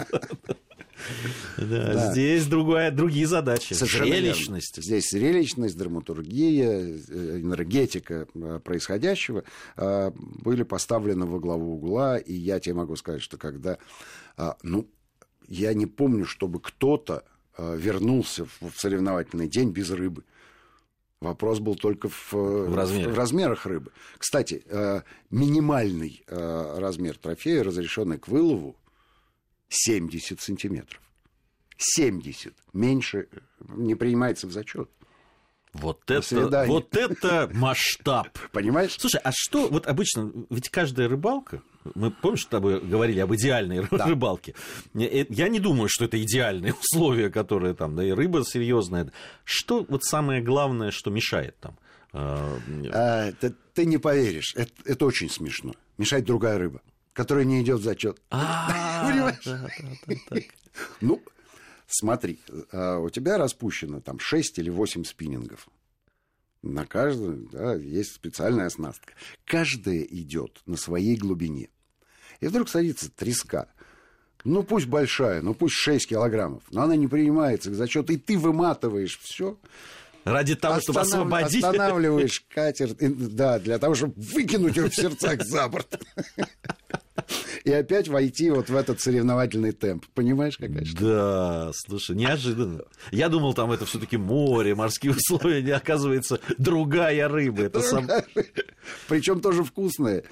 Да, 1.58 1.94
да. 1.94 2.12
Здесь 2.12 2.48
другая, 2.48 2.90
другие 2.90 3.28
задачи. 3.28 3.74
Зрелищность. 3.74 4.82
Здесь 4.82 5.12
зрелищность, 5.12 5.78
драматургия, 5.78 6.72
э, 6.72 7.42
энергетика 7.42 8.28
э, 8.34 8.60
происходящего 8.64 9.44
были 9.76 10.64
поставлены 10.64 11.26
во 11.26 11.40
главу 11.40 11.76
угла. 11.76 12.18
И 12.18 12.34
я 12.34 12.60
тебе 12.60 12.76
могу 12.76 12.96
сказать, 12.96 13.22
что 13.22 13.38
когда... 13.38 13.78
Ну, 14.64 14.88
я 15.48 15.74
не 15.74 15.86
помню, 15.86 16.26
чтобы 16.26 16.60
кто-то 16.60 17.24
вернулся 17.58 18.46
в 18.46 18.72
соревновательный 18.76 19.48
день 19.48 19.72
без 19.72 19.90
рыбы. 19.90 20.24
Вопрос 21.22 21.60
был 21.60 21.76
только 21.76 22.10
в, 22.10 22.34
в, 22.34 22.76
размерах. 22.76 23.14
в 23.14 23.18
размерах 23.18 23.66
рыбы. 23.66 23.92
Кстати, 24.18 24.64
минимальный 25.32 26.24
размер 26.28 27.18
трофея, 27.18 27.64
разрешенный 27.64 28.20
к 28.20 28.28
вылову, 28.28 28.76
70 29.70 30.42
сантиметров. 30.42 31.02
70. 31.78 32.54
Меньше 32.74 33.28
не 33.70 33.96
принимается 33.96 34.48
в 34.48 34.52
зачет. 34.52 34.90
Вот 35.82 36.10
это, 36.10 36.66
вот 36.68 36.96
это 36.96 37.50
масштаб. 37.54 38.30
Понимаешь? 38.52 38.96
Слушай, 38.98 39.20
а 39.24 39.32
что, 39.34 39.68
вот 39.68 39.88
обычно, 39.88 40.32
ведь 40.50 40.70
каждая 40.70 41.10
рыбалка, 41.10 41.62
мы, 41.96 42.12
помнишь, 42.12 42.44
с 42.44 42.48
тобой 42.48 42.80
говорили 42.80 43.20
об 43.20 43.34
идеальной 43.36 43.86
да. 43.92 44.06
рыбалке? 44.06 44.56
Э, 44.96 45.26
я 45.30 45.50
не 45.50 45.60
думаю, 45.60 45.90
что 45.90 46.06
это 46.06 46.22
идеальные 46.22 46.74
условия, 46.82 47.30
которые 47.30 47.74
там, 47.74 47.96
да 47.96 48.04
и 48.04 48.12
рыба 48.12 48.44
серьезная. 48.46 49.12
Что 49.44 49.86
вот 49.88 50.04
самое 50.04 50.42
главное, 50.42 50.92
что 50.92 51.12
мешает 51.12 51.60
там? 51.60 51.78
А, 52.14 52.58
а 52.94 53.32
ты, 53.34 53.54
ты 53.74 53.86
не 53.86 53.98
поверишь, 53.98 54.54
это, 54.56 54.72
это 54.86 55.06
очень 55.06 55.30
смешно. 55.30 55.74
Мешает 55.98 56.26
другая 56.26 56.58
рыба 56.58 56.82
который 57.16 57.46
не 57.46 57.62
идет 57.62 57.80
в 57.80 57.84
зачет. 57.84 58.22
Понимаешь? 58.30 59.48
Ну, 61.00 61.22
смотри, 61.88 62.40
а, 62.72 63.00
у 63.00 63.10
тебя 63.10 63.38
распущено 63.38 64.02
там 64.02 64.20
6 64.20 64.60
или 64.60 64.70
8 64.70 65.04
спиннингов. 65.04 65.68
На 66.62 66.86
каждом 66.86 67.48
да, 67.50 67.76
есть 67.76 68.14
специальная 68.14 68.66
оснастка. 68.66 69.14
Каждая 69.46 70.02
идет 70.02 70.62
на 70.66 70.78
своей 70.78 71.16
глубине. 71.16 71.70
И 72.40 72.48
вдруг 72.48 72.70
садится 72.70 73.12
треска. 73.12 73.68
Ну, 74.44 74.64
пусть 74.64 74.88
большая, 74.88 75.42
ну, 75.42 75.54
пусть 75.54 75.76
6 75.76 76.08
килограммов. 76.10 76.64
Но 76.72 76.84
она 76.84 76.96
не 76.96 77.08
принимается 77.08 77.72
к 77.72 77.76
зачету, 77.76 78.14
и 78.14 78.18
ты 78.18 78.38
выматываешь 78.38 79.20
все. 79.20 79.58
Ради 80.24 80.56
того, 80.56 80.80
чтобы 80.82 81.02
Останав- 81.02 81.28
освободить. 81.28 81.64
Останавливаешь 81.64 82.44
катер, 82.50 82.96
да, 83.00 83.60
для 83.60 83.78
того, 83.78 83.94
чтобы 83.94 84.14
выкинуть 84.18 84.76
его 84.76 84.90
в 84.90 84.96
сердцах 84.96 85.44
за 85.44 85.68
борт. 85.68 86.02
И 87.66 87.72
опять 87.72 88.08
войти 88.08 88.52
вот 88.52 88.70
в 88.70 88.76
этот 88.76 89.02
соревновательный 89.02 89.72
темп. 89.72 90.06
Понимаешь, 90.14 90.56
какая 90.58 90.86
штука? 90.86 91.04
Да, 91.04 91.72
слушай, 91.74 92.16
неожиданно. 92.16 92.84
Я 93.12 93.28
думал, 93.28 93.56
там 93.56 93.72
это 93.72 93.86
все-таки 93.86 94.18
море, 94.18 94.76
морские 94.76 95.14
условия, 95.14 95.64
не 95.64 95.72
оказывается 95.72 96.40
другая 96.60 97.28
рыба. 97.28 97.64
Это 97.64 97.82
сам... 97.82 98.08
Причем 99.08 99.42
тоже 99.42 99.64
вкусные. 99.64 100.24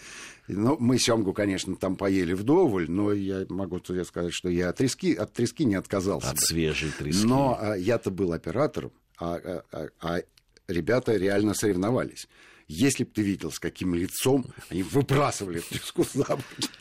Ну, 0.47 0.77
мы 0.79 0.99
семгу, 0.99 1.33
конечно, 1.33 1.75
там 1.75 1.95
поели 1.95 2.33
вдоволь, 2.33 2.89
но 2.89 3.11
я 3.13 3.45
могу 3.49 3.79
тебе 3.79 4.03
сказать, 4.05 4.33
что 4.33 4.49
я 4.49 4.69
от 4.69 4.77
трески, 4.77 5.13
от 5.15 5.33
трески 5.33 5.65
не 5.65 5.75
отказался. 5.75 6.29
От 6.29 6.39
свежей 6.39 6.91
трески. 6.91 7.25
Но 7.25 7.57
а, 7.59 7.75
я-то 7.75 8.11
был 8.11 8.33
оператором, 8.33 8.91
а, 9.17 9.35
а- 9.35 9.63
а- 9.71 9.89
а 10.01 10.21
ребята 10.67 11.15
реально 11.15 11.53
соревновались. 11.53 12.27
Если 12.67 13.03
бы 13.03 13.11
ты 13.11 13.21
видел, 13.21 13.51
с 13.51 13.59
каким 13.59 13.93
лицом 13.93 14.45
они 14.69 14.83
выбрасывали 14.83 15.59
эту 15.59 15.69
треску 15.69 16.05
за 16.13 16.23
борт. 16.23 16.71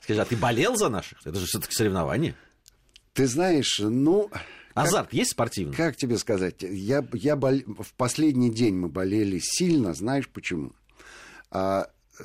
Скажи, 0.00 0.20
а 0.20 0.24
ты 0.24 0.36
болел 0.36 0.76
за 0.76 0.88
наших? 0.88 1.18
Это 1.26 1.38
же 1.38 1.46
все-таки 1.46 1.74
соревнование. 1.74 2.34
Ты 3.12 3.26
знаешь, 3.26 3.78
ну... 3.80 4.30
Азарт 4.74 5.12
есть 5.12 5.32
спортивный? 5.32 5.74
Как 5.74 5.96
тебе 5.96 6.18
сказать? 6.18 6.62
Я, 6.62 7.06
я 7.12 7.34
бол- 7.36 7.64
В 7.66 7.92
последний 7.94 8.50
день 8.50 8.76
мы 8.76 8.88
болели 8.88 9.40
сильно, 9.42 9.92
знаешь 9.92 10.28
почему? 10.28 10.72
А, 11.50 11.90
э, 12.18 12.24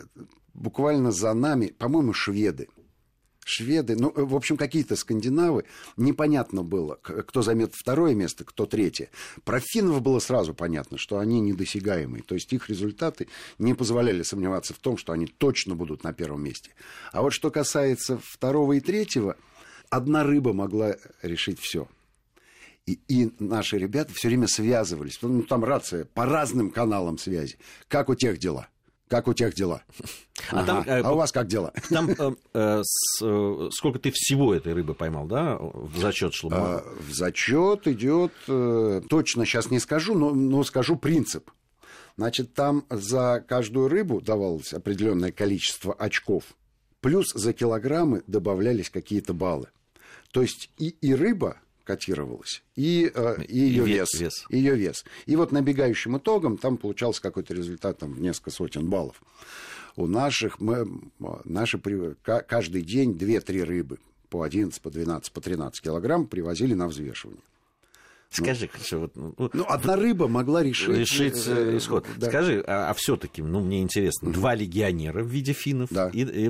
буквально 0.53 1.11
за 1.11 1.33
нами, 1.33 1.67
по-моему, 1.67 2.13
шведы. 2.13 2.69
Шведы, 3.45 3.95
ну, 3.95 4.11
в 4.15 4.35
общем, 4.35 4.57
какие-то 4.57 4.95
скандинавы. 4.95 5.65
Непонятно 5.97 6.63
было, 6.63 6.95
кто 6.95 7.41
займет 7.41 7.73
второе 7.73 8.15
место, 8.15 8.43
кто 8.43 8.65
третье. 8.65 9.09
Про 9.43 9.59
финнов 9.59 10.01
было 10.01 10.19
сразу 10.19 10.53
понятно, 10.53 10.97
что 10.97 11.19
они 11.19 11.39
недосягаемые. 11.41 12.23
То 12.23 12.35
есть 12.35 12.51
их 12.53 12.69
результаты 12.69 13.27
не 13.59 13.73
позволяли 13.73 14.23
сомневаться 14.23 14.73
в 14.73 14.79
том, 14.79 14.97
что 14.97 15.13
они 15.13 15.27
точно 15.27 15.75
будут 15.75 16.03
на 16.03 16.13
первом 16.13 16.43
месте. 16.43 16.71
А 17.11 17.21
вот 17.21 17.33
что 17.33 17.51
касается 17.51 18.19
второго 18.23 18.73
и 18.73 18.79
третьего, 18.79 19.35
одна 19.89 20.23
рыба 20.23 20.53
могла 20.53 20.95
решить 21.21 21.59
все. 21.59 21.87
И, 22.85 22.99
и 23.07 23.31
наши 23.39 23.77
ребята 23.77 24.13
все 24.13 24.27
время 24.27 24.47
связывались. 24.47 25.19
Ну, 25.21 25.43
там 25.43 25.63
рация 25.63 26.05
по 26.05 26.25
разным 26.25 26.69
каналам 26.69 27.17
связи. 27.17 27.57
Как 27.87 28.09
у 28.09 28.15
тех 28.15 28.37
дела? 28.37 28.67
Как 29.09 29.27
у 29.27 29.33
тех 29.33 29.53
дела? 29.53 29.83
А 30.51 30.59
Ага. 30.59 30.65
там, 30.65 30.83
э, 30.87 31.01
а 31.01 31.11
у 31.11 31.17
вас 31.17 31.31
как 31.31 31.47
дела? 31.47 31.73
Там 31.89 32.09
э, 32.09 32.31
э, 32.53 32.81
с, 32.83 33.21
э, 33.23 33.69
сколько 33.71 33.99
ты 33.99 34.11
всего 34.11 34.53
этой 34.55 34.73
рыбы 34.73 34.93
поймал, 34.95 35.27
да? 35.27 35.57
В 35.59 35.97
зачет 35.99 36.33
шло. 36.33 36.49
А, 36.53 36.83
В 36.99 37.13
зачет 37.13 37.87
идет, 37.87 38.31
э, 38.47 39.01
точно 39.09 39.45
сейчас 39.45 39.69
не 39.69 39.79
скажу, 39.79 40.15
но, 40.15 40.31
но 40.33 40.63
скажу 40.63 40.95
принцип. 40.95 41.51
Значит, 42.17 42.53
там 42.53 42.85
за 42.89 43.43
каждую 43.47 43.87
рыбу 43.87 44.21
давалось 44.21 44.73
определенное 44.73 45.31
количество 45.31 45.93
очков, 45.93 46.43
плюс 47.01 47.31
за 47.33 47.53
килограммы 47.53 48.23
добавлялись 48.27 48.89
какие-то 48.89 49.33
баллы. 49.33 49.67
То 50.31 50.41
есть 50.41 50.71
и, 50.77 50.89
и 50.89 51.13
рыба 51.13 51.57
котировалась, 51.83 52.63
и, 52.75 53.11
э, 53.13 53.43
и 53.47 53.57
ее 53.59 53.83
И 53.83 53.87
ве- 53.87 53.93
вес, 53.99 54.13
вес. 54.19 54.45
ее 54.49 54.75
вес. 54.75 55.05
И 55.25 55.35
вот 55.35 55.51
набегающим 55.51 56.17
итогом 56.17 56.57
там 56.57 56.77
получался 56.77 57.21
какой-то 57.21 57.53
результат 57.53 57.99
там, 57.99 58.13
в 58.13 58.21
несколько 58.21 58.51
сотен 58.51 58.89
баллов. 58.89 59.21
У 59.95 60.07
наших, 60.07 60.59
мы, 60.59 60.87
наши 61.43 61.77
каждый 62.23 62.81
день 62.81 63.11
2-3 63.11 63.63
рыбы 63.63 63.99
по 64.29 64.41
11, 64.41 64.81
по 64.81 64.89
12, 64.89 65.31
по 65.31 65.41
13 65.41 65.81
килограмм 65.83 66.25
привозили 66.25 66.73
на 66.73 66.87
взвешивание. 66.87 67.41
Скажи, 68.33 68.67
хорошо, 68.67 68.99
вот, 68.99 69.15
ну, 69.15 69.49
Ну, 69.53 69.65
одна 69.67 69.95
рыба 69.95 70.27
могла 70.27 70.63
решить... 70.63 70.89
решить 70.97 71.43
э, 71.47 71.73
э, 71.73 71.77
исход. 71.77 72.05
да. 72.17 72.27
Скажи, 72.27 72.63
а, 72.65 72.93
все-таки, 72.93 73.41
ну, 73.41 73.61
мне 73.61 73.81
интересно, 73.81 74.31
два 74.31 74.55
легионера 74.55 75.23
в 75.23 75.27
виде 75.27 75.53
финнов 75.53 75.89
Да. 75.91 76.09
и, 76.11 76.21
и, 76.23 76.47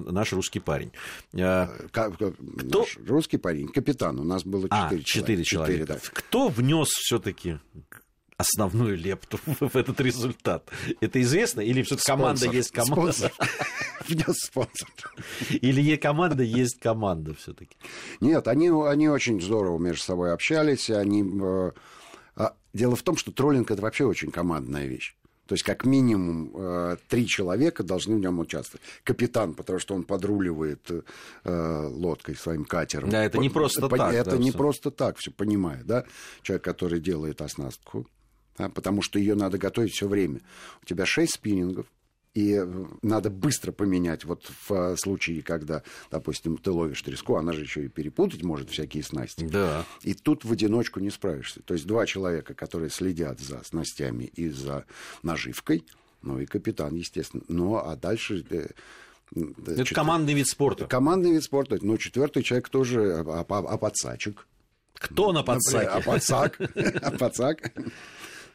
наш 0.00 0.32
русский 0.32 0.60
парень. 0.60 0.92
Э, 1.32 1.66
Ка- 1.90 2.10
ка- 2.10 2.32
Наш 2.38 2.98
русский 3.06 3.36
парень, 3.38 3.68
капитан, 3.68 4.18
у 4.20 4.24
нас 4.24 4.44
было 4.44 4.66
а, 4.70 4.84
четыре 4.90 5.02
четыре 5.04 5.44
человека. 5.44 5.86
человека. 5.86 5.94
Четыре, 6.04 6.12
Кто 6.14 6.48
внес 6.48 6.88
все-таки 6.88 7.58
основную 8.36 8.96
лепту 8.96 9.38
в 9.60 9.76
этот 9.76 10.00
результат? 10.00 10.70
Это 11.00 11.20
известно? 11.22 11.60
Или 11.60 11.82
все-таки 11.82 12.06
да. 12.06 12.16
команда 12.16 12.46
есть 12.50 12.70
команда? 12.70 13.12
Спонсор. 13.12 13.32
Внес 14.08 14.36
спонсор. 14.38 14.88
Или 15.50 15.80
е 15.80 15.96
команда 15.96 16.42
есть 16.42 16.80
команда 16.80 17.34
все-таки? 17.34 17.76
Нет, 18.20 18.48
они, 18.48 18.68
они 18.68 19.08
очень 19.08 19.40
здорово 19.40 19.78
между 19.78 20.02
собой 20.02 20.32
общались. 20.32 20.90
Они, 20.90 21.22
э, 21.22 21.72
а, 22.36 22.54
дело 22.72 22.96
в 22.96 23.02
том, 23.02 23.16
что 23.16 23.32
троллинг 23.32 23.70
это 23.70 23.82
вообще 23.82 24.04
очень 24.04 24.30
командная 24.30 24.86
вещь. 24.86 25.14
То 25.46 25.52
есть, 25.52 25.62
как 25.62 25.84
минимум, 25.84 26.52
э, 26.54 26.96
три 27.08 27.26
человека 27.26 27.82
должны 27.82 28.16
в 28.16 28.18
нем 28.18 28.38
участвовать. 28.38 28.82
Капитан, 29.02 29.54
потому 29.54 29.78
что 29.78 29.94
он 29.94 30.04
подруливает 30.04 30.90
э, 30.90 31.86
лодкой, 31.86 32.34
своим 32.34 32.64
катером. 32.64 33.10
Да, 33.10 33.22
это 33.22 33.38
не 33.38 33.50
просто 33.50 33.88
по- 33.88 33.96
так, 33.96 34.14
Это 34.14 34.30
да, 34.32 34.36
не 34.38 34.50
всё. 34.50 34.58
просто 34.58 34.90
так, 34.90 35.18
все 35.18 35.30
понимаю, 35.30 35.84
да? 35.84 36.04
Человек, 36.42 36.64
который 36.64 36.98
делает 36.98 37.42
оснастку, 37.42 38.08
да, 38.58 38.68
потому 38.68 39.02
что 39.02 39.18
ее 39.18 39.34
надо 39.34 39.58
готовить 39.58 39.92
все 39.92 40.08
время. 40.08 40.40
У 40.82 40.86
тебя 40.86 41.06
шесть 41.06 41.34
спиннингов, 41.34 41.86
и 42.34 42.52
э, 42.54 42.84
надо 43.02 43.30
быстро 43.30 43.70
поменять. 43.70 44.24
Вот 44.24 44.44
в 44.68 44.72
э, 44.72 44.96
случае, 44.96 45.42
когда, 45.42 45.82
допустим, 46.10 46.56
ты 46.56 46.70
ловишь 46.72 47.00
треску, 47.02 47.36
она 47.36 47.52
же 47.52 47.62
еще 47.62 47.84
и 47.84 47.88
перепутать 47.88 48.42
может 48.42 48.70
всякие 48.70 49.02
снасти. 49.04 49.44
Да. 49.46 49.84
И 50.02 50.14
тут 50.14 50.44
в 50.44 50.50
одиночку 50.50 50.98
не 51.00 51.10
справишься. 51.10 51.62
То 51.62 51.74
есть 51.74 51.86
два 51.86 52.06
человека, 52.06 52.54
которые 52.54 52.90
следят 52.90 53.38
за 53.40 53.62
снастями 53.62 54.24
и 54.24 54.48
за 54.48 54.84
наживкой, 55.22 55.84
ну 56.22 56.40
и 56.40 56.46
капитан, 56.46 56.94
естественно. 56.94 57.44
Ну 57.48 57.76
а 57.76 57.94
дальше... 57.96 58.44
э, 58.50 58.66
Это 59.66 59.84
чет- 59.84 59.94
командный 59.94 60.34
вид 60.34 60.48
спорта. 60.48 60.86
Командный 60.86 61.32
вид 61.32 61.44
спорта. 61.44 61.78
Ну, 61.82 61.96
четвертый 61.98 62.42
человек 62.42 62.68
тоже, 62.68 63.14
а, 63.26 63.44
а- 63.48 63.58
а 63.58 63.78
подсачек. 63.78 64.46
Кто 64.94 65.32
на 65.32 65.40
Например, 65.44 65.88
А 65.90 66.00
подсаке? 66.00 66.58
пацак. 66.58 66.60
А 67.02 67.10
пацак. 67.12 67.72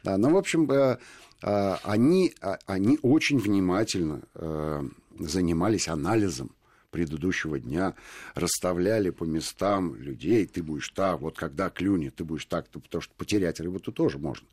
Да, 0.02 0.16
ну, 0.16 0.30
в 0.30 0.36
общем, 0.36 0.70
э, 0.70 0.98
э, 1.42 1.76
они, 1.82 2.34
а, 2.40 2.58
они 2.66 2.98
очень 3.02 3.38
внимательно 3.38 4.22
э, 4.34 4.82
занимались 5.18 5.88
анализом 5.88 6.54
предыдущего 6.90 7.58
дня, 7.58 7.94
расставляли 8.34 9.10
по 9.10 9.24
местам 9.24 9.94
людей, 9.94 10.46
ты 10.46 10.62
будешь 10.62 10.88
так, 10.88 11.20
вот 11.20 11.36
когда 11.36 11.70
клюнет, 11.70 12.16
ты 12.16 12.24
будешь 12.24 12.46
так, 12.46 12.68
потому 12.68 13.00
что 13.00 13.14
потерять 13.14 13.60
рыбу-то 13.60 13.92
тоже 13.92 14.18
можно. 14.18 14.46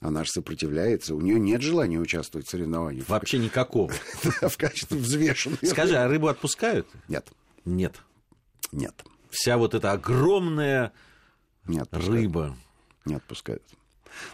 Она 0.00 0.24
же 0.24 0.30
сопротивляется, 0.30 1.14
у 1.14 1.20
нее 1.20 1.40
нет 1.40 1.62
желания 1.62 1.98
участвовать 1.98 2.46
в 2.46 2.50
соревнованиях 2.50 3.08
Вообще 3.08 3.38
никакого. 3.38 3.90
в 4.22 4.56
качестве 4.56 4.98
взвешенной. 4.98 5.58
Скажи, 5.64 5.96
а 5.96 6.06
рыбу 6.06 6.28
отпускают? 6.28 6.86
Нет, 7.08 7.26
Нет. 7.64 7.94
нет, 8.72 8.94
Вся 9.30 9.56
вот 9.56 9.74
эта 9.74 9.92
огромная 9.92 10.92
рыба. 11.90 12.56
Не 13.06 13.14
отпускают. 13.14 13.62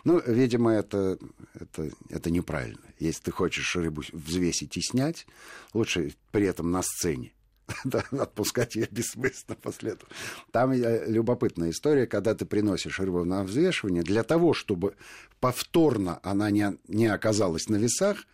Ну, 0.05 0.21
видимо, 0.27 0.73
это, 0.73 1.19
это, 1.55 1.91
это 2.09 2.31
неправильно. 2.31 2.81
Если 2.99 3.23
ты 3.25 3.31
хочешь 3.31 3.77
рыбу 3.77 4.03
взвесить 4.13 4.77
и 4.77 4.83
снять, 4.83 5.27
лучше 5.75 6.15
при 6.31 6.47
этом 6.47 6.71
на 6.71 6.83
сцене. 6.83 7.33
Отпускать 8.11 8.75
ее 8.75 8.89
бессмысленно 8.91 9.57
после 9.57 9.93
этого. 9.93 10.11
Там 10.51 10.73
э, 10.73 11.05
любопытная 11.07 11.71
история, 11.71 12.07
когда 12.07 12.35
ты 12.35 12.45
приносишь 12.45 13.01
рыбу 13.01 13.25
на 13.25 13.45
взвешивание, 13.45 14.03
для 14.03 14.23
того, 14.23 14.53
чтобы 14.53 14.95
повторно 15.41 16.21
она 16.23 16.51
не, 16.51 16.77
не 16.89 17.07
оказалась 17.07 17.69
на 17.69 17.77
весах, 17.77 18.27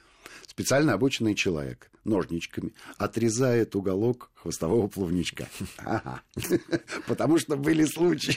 специально 0.47 0.95
обученный 0.95 1.35
человек 1.35 1.91
ножничками 2.05 2.73
отрезает 2.97 3.77
уголок 3.77 4.31
хвостового 4.35 4.89
плавничка. 4.89 5.47
Ага. 5.79 6.23
Потому 7.07 7.39
что 7.39 7.57
были 7.57 7.85
случаи, 7.85 8.37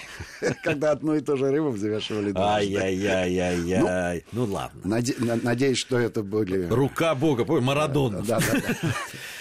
когда 0.63 0.91
одну 0.91 1.15
и 1.15 1.21
ту 1.21 1.37
же 1.37 1.49
рыбу 1.51 1.69
взвешивали 1.69 2.31
дважды. 2.31 2.75
Ай-яй-яй-яй-яй. 2.75 4.25
Ну 4.31 4.45
ладно. 4.45 4.81
Наде- 4.83 5.23
на- 5.23 5.37
Надеюсь, 5.37 5.77
что 5.77 5.97
это 5.97 6.21
были... 6.23 6.65
Рука 6.67 7.15
Бога, 7.15 7.45
помню, 7.45 7.63
Марадона. 7.63 8.21
Да, 8.23 8.39
да, 8.39 8.59
да. 8.59 8.93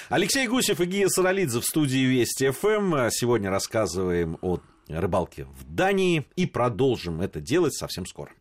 Алексей 0.08 0.46
Гусев 0.46 0.80
и 0.80 0.84
Гия 0.86 1.08
Саралидзе 1.08 1.60
в 1.60 1.64
студии 1.64 2.04
Вести 2.04 2.50
ФМ. 2.50 3.08
Сегодня 3.10 3.50
рассказываем 3.50 4.38
о 4.42 4.60
рыбалке 4.88 5.44
в 5.44 5.64
Дании 5.74 6.26
и 6.36 6.46
продолжим 6.46 7.20
это 7.20 7.40
делать 7.40 7.74
совсем 7.74 8.06
скоро. 8.06 8.32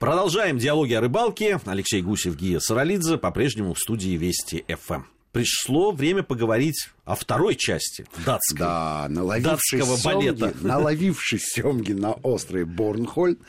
Продолжаем 0.00 0.56
диалоги 0.56 0.94
о 0.94 1.02
рыбалке. 1.02 1.60
Алексей 1.66 2.00
Гусев, 2.00 2.34
Гия 2.34 2.58
Саралидзе 2.58 3.18
по-прежнему 3.18 3.74
в 3.74 3.78
студии 3.78 4.16
Вести 4.16 4.64
ФМ. 4.66 5.02
Пришло 5.30 5.92
время 5.92 6.22
поговорить 6.22 6.88
о 7.04 7.14
второй 7.14 7.54
части 7.54 8.06
датской. 8.24 8.58
Да, 8.60 9.06
наловившись 9.10 9.78
Датского 9.78 10.14
балета. 10.14 10.54
наловившись 10.62 11.52
семги 11.52 11.92
на 11.92 12.12
острый 12.12 12.64
Борнхольм, 12.64 13.40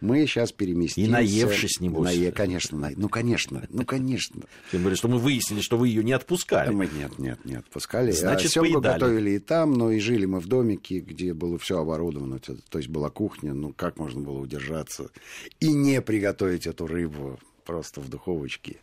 Мы 0.00 0.26
сейчас 0.26 0.52
переместимся... 0.52 1.08
И 1.08 1.12
наевшись, 1.12 1.80
небось. 1.80 2.04
Нае... 2.04 2.30
Конечно, 2.30 2.78
на... 2.78 2.90
ну, 2.96 3.08
конечно, 3.08 3.66
ну, 3.68 3.84
конечно. 3.84 4.42
Тем 4.70 4.82
более, 4.82 4.96
что 4.96 5.08
мы 5.08 5.18
выяснили, 5.18 5.60
что 5.60 5.76
вы 5.76 5.88
ее 5.88 6.04
не 6.04 6.12
отпускали. 6.12 6.70
Мы 6.70 6.86
нет, 6.86 7.18
нет, 7.18 7.44
не 7.44 7.56
отпускали. 7.56 8.12
Значит, 8.12 8.54
поедали. 8.54 8.94
готовили 8.94 9.30
и 9.30 9.38
там, 9.38 9.72
но 9.72 9.90
и 9.90 9.98
жили 9.98 10.26
мы 10.26 10.40
в 10.40 10.46
домике, 10.46 11.00
где 11.00 11.34
было 11.34 11.58
все 11.58 11.80
оборудовано. 11.80 12.38
То 12.38 12.78
есть 12.78 12.88
была 12.88 13.10
кухня, 13.10 13.54
ну, 13.54 13.72
как 13.72 13.98
можно 13.98 14.20
было 14.20 14.38
удержаться 14.38 15.10
и 15.60 15.72
не 15.72 16.00
приготовить 16.00 16.66
эту 16.66 16.86
рыбу 16.86 17.38
просто 17.68 18.00
в 18.00 18.08
духовочке 18.08 18.78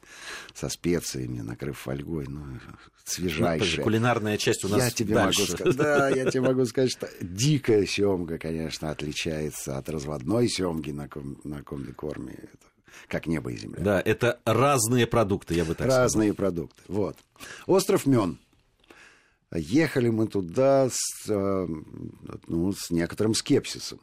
со 0.54 0.70
специями, 0.70 1.42
накрыв 1.42 1.80
фольгой, 1.80 2.28
ну, 2.30 2.46
свежайшая. 3.04 3.78
Ну, 3.78 3.84
кулинарная 3.84 4.38
часть 4.38 4.64
у 4.64 4.68
нас 4.68 4.84
я 4.84 4.90
тебе 4.92 5.16
дальше. 5.16 5.42
Могу 5.42 5.54
сказать, 5.54 5.76
да, 5.76 6.10
я 6.10 6.30
тебе 6.30 6.42
могу 6.42 6.66
сказать, 6.68 6.92
что 6.92 7.10
дикая 7.20 7.88
семга, 7.88 8.38
конечно, 8.38 8.92
отличается 8.92 9.80
от 9.80 9.90
разводной 9.90 10.48
семги 10.48 10.92
на, 10.92 11.10
ком, 11.10 11.40
на 11.44 11.64
комбикорме. 11.64 12.34
Это 12.34 12.68
как 13.08 13.26
небо 13.26 13.52
и 13.52 13.58
земля. 13.58 13.82
Да, 13.84 14.02
это 14.06 14.40
разные 14.46 15.08
продукты, 15.08 15.56
я 15.56 15.66
бы 15.66 15.74
так 15.74 15.88
Разные 15.88 16.32
сказал. 16.32 16.52
продукты. 16.52 16.84
Вот. 16.88 17.18
Остров 17.66 18.06
Мён. 18.06 18.38
Ехали 19.52 20.10
мы 20.10 20.28
туда 20.28 20.90
с, 20.92 21.28
э, 21.28 21.68
ну, 22.48 22.74
с 22.74 22.92
некоторым 22.92 23.34
скепсисом. 23.34 24.00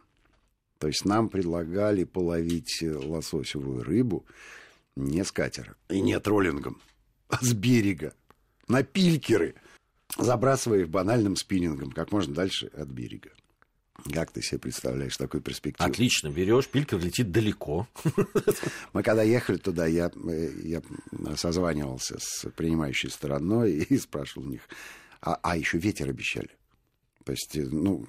То 0.83 0.89
есть 0.89 1.05
нам 1.05 1.29
предлагали 1.29 2.03
половить 2.03 2.83
лососевую 2.83 3.85
рыбу 3.85 4.27
не 4.97 5.25
с 5.25 5.33
катера 5.33 5.77
и 5.89 6.01
не 6.01 6.19
троллингом, 6.21 6.81
а 7.29 7.39
с 7.45 7.53
берега, 7.53 8.15
на 8.69 8.83
пилькеры, 8.83 9.55
забрасывая 10.19 10.81
их 10.81 10.89
банальным 10.89 11.37
спиннингом 11.37 11.93
как 11.93 12.13
можно 12.13 12.35
дальше 12.35 12.67
от 12.67 12.89
берега. 12.89 13.31
Как 14.13 14.33
ты 14.33 14.43
себе 14.43 14.59
представляешь 14.59 15.17
такую 15.17 15.43
перспективу? 15.43 15.89
Отлично, 15.89 16.29
берешь, 16.29 16.67
пилькер 16.67 16.99
летит 16.99 17.31
далеко. 17.31 17.87
Мы 18.93 19.03
когда 19.03 19.23
ехали 19.23 19.59
туда, 19.59 19.87
я, 19.87 20.11
я 20.63 20.83
созванивался 21.37 22.19
с 22.19 22.49
принимающей 22.57 23.11
стороной 23.11 23.73
и 23.89 23.99
спрашивал 23.99 24.47
у 24.47 24.51
них, 24.51 24.63
а, 25.21 25.39
а 25.43 25.57
еще 25.57 25.79
ветер 25.79 26.09
обещали. 26.09 26.51
То 27.25 27.33
есть, 27.33 27.55
ну, 27.55 28.05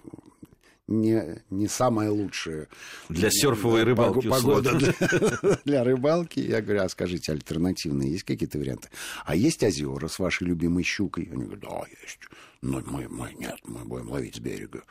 не, 0.88 1.42
не 1.50 1.68
самая 1.68 2.12
лучшая 2.12 2.68
для 3.10 3.30
серфовой 3.32 3.84
рыбалки 3.84 4.28
погода 4.28 4.74
для, 4.78 4.94
для 5.66 5.84
рыбалки. 5.84 6.40
Я 6.40 6.62
говорю, 6.62 6.84
а 6.84 6.90
скажите, 6.90 7.32
альтернативные 7.32 8.12
есть 8.12 8.24
какие-то 8.24 8.58
варианты? 8.58 8.90
А 9.26 9.36
есть 9.36 9.64
озера 9.64 10.08
с 10.08 10.20
вашей 10.20 10.48
любимой 10.48 10.84
щукой? 10.84 11.30
Они 11.32 11.46
говорят, 11.46 11.62
да, 11.62 11.84
есть. 12.02 12.20
Но 12.62 12.82
мы, 12.86 13.08
мы 13.08 13.34
нет, 13.34 13.58
мы 13.66 13.86
будем 13.86 14.10
ловить 14.10 14.36
с 14.36 14.40
берега 14.40 14.84